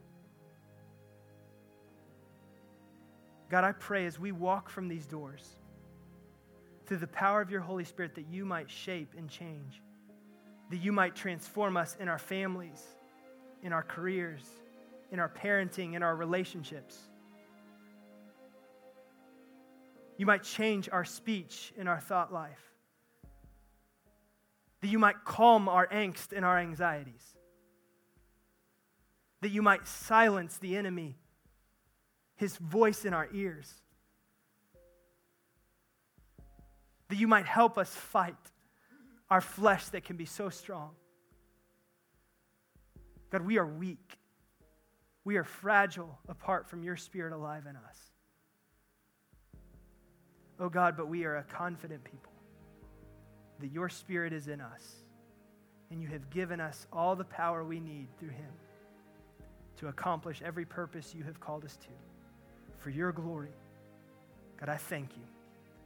God, 3.51 3.65
I 3.65 3.73
pray 3.73 4.07
as 4.07 4.19
we 4.19 4.33
walk 4.33 4.69
from 4.69 4.89
these 4.89 5.07
doors, 5.07 5.57
through 6.87 6.99
the 6.99 7.07
power 7.07 7.41
of 7.41 7.51
your 7.51 7.61
Holy 7.61 7.85
Spirit, 7.85 8.15
that 8.15 8.27
you 8.31 8.45
might 8.45 8.71
shape 8.71 9.15
and 9.17 9.29
change, 9.29 9.83
that 10.71 10.79
you 10.79 10.93
might 10.93 11.17
transform 11.17 11.77
us 11.77 11.97
in 11.99 12.09
our 12.09 12.19
families, 12.19 12.83
in 13.63 13.73
our 13.73 13.83
careers, 13.83 14.43
in 15.11 15.19
our 15.19 15.29
parenting, 15.29 15.95
in 15.95 16.03
our 16.03 16.15
relationships. 16.15 16.97
You 20.19 20.27
might 20.27 20.43
change 20.43 20.89
our 20.91 21.05
speech 21.05 21.73
in 21.77 21.89
our 21.89 22.01
thought 22.01 22.33
life 22.33 22.69
that 24.81 24.89
you 24.89 24.99
might 24.99 25.25
calm 25.25 25.69
our 25.69 25.87
angst 25.89 26.33
and 26.35 26.45
our 26.45 26.59
anxieties, 26.59 27.35
that 29.41 29.51
you 29.51 29.63
might 29.63 29.87
silence 29.87 30.57
the 30.59 30.77
enemy, 30.77 31.17
his 32.37 32.57
voice 32.57 33.05
in 33.05 33.15
our 33.15 33.29
ears, 33.33 33.73
that 37.09 37.17
you 37.17 37.29
might 37.29 37.47
help 37.47 37.79
us 37.79 37.89
fight 37.95 38.35
our 39.31 39.41
flesh 39.41 39.87
that 39.89 40.05
can 40.05 40.17
be 40.17 40.25
so 40.25 40.49
strong. 40.49 40.91
God, 43.31 43.43
we 43.43 43.59
are 43.59 43.67
weak. 43.67 44.19
We 45.25 45.37
are 45.37 45.45
fragile 45.45 46.19
apart 46.29 46.69
from 46.69 46.83
your 46.83 46.97
spirit 46.97 47.33
alive 47.33 47.67
in 47.69 47.77
us. 47.77 47.99
Oh 50.61 50.69
God, 50.69 50.97
but 50.97 51.09
we 51.09 51.25
are 51.25 51.37
a 51.37 51.45
confident 51.45 52.03
people 52.03 52.33
that 53.61 53.73
your 53.73 53.89
Spirit 53.89 54.33
is 54.33 54.49
in 54.49 54.61
us, 54.61 55.05
and 55.91 56.01
you 56.01 56.09
have 56.09 56.31
given 56.31 56.61
us 56.61 56.87
all 56.93 57.17
the 57.17 57.25
power 57.25 57.65
we 57.65 57.81
need 57.81 58.09
through 58.19 58.31
Him 58.31 58.51
to 59.79 59.89
accomplish 59.89 60.43
every 60.45 60.65
purpose 60.65 61.15
you 61.17 61.25
have 61.25 61.41
called 61.41 61.65
us 61.65 61.77
to 61.77 61.89
for 62.79 62.91
your 62.91 63.13
glory. 63.13 63.53
God, 64.59 64.69
I 64.69 64.77
thank 64.77 65.17
you 65.17 65.23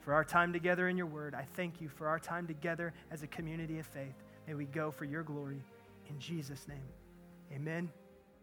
for 0.00 0.14
our 0.14 0.24
time 0.24 0.52
together 0.52 0.88
in 0.88 0.96
your 0.96 1.06
word. 1.06 1.34
I 1.34 1.46
thank 1.56 1.80
you 1.80 1.88
for 1.88 2.08
our 2.08 2.18
time 2.18 2.46
together 2.46 2.92
as 3.10 3.22
a 3.22 3.26
community 3.26 3.78
of 3.78 3.86
faith. 3.86 4.14
May 4.46 4.54
we 4.54 4.64
go 4.64 4.90
for 4.90 5.04
your 5.04 5.22
glory. 5.22 5.62
In 6.08 6.18
Jesus' 6.18 6.66
name, 6.68 6.88
amen 7.52 7.90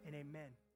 and 0.06 0.16
amen. 0.16 0.69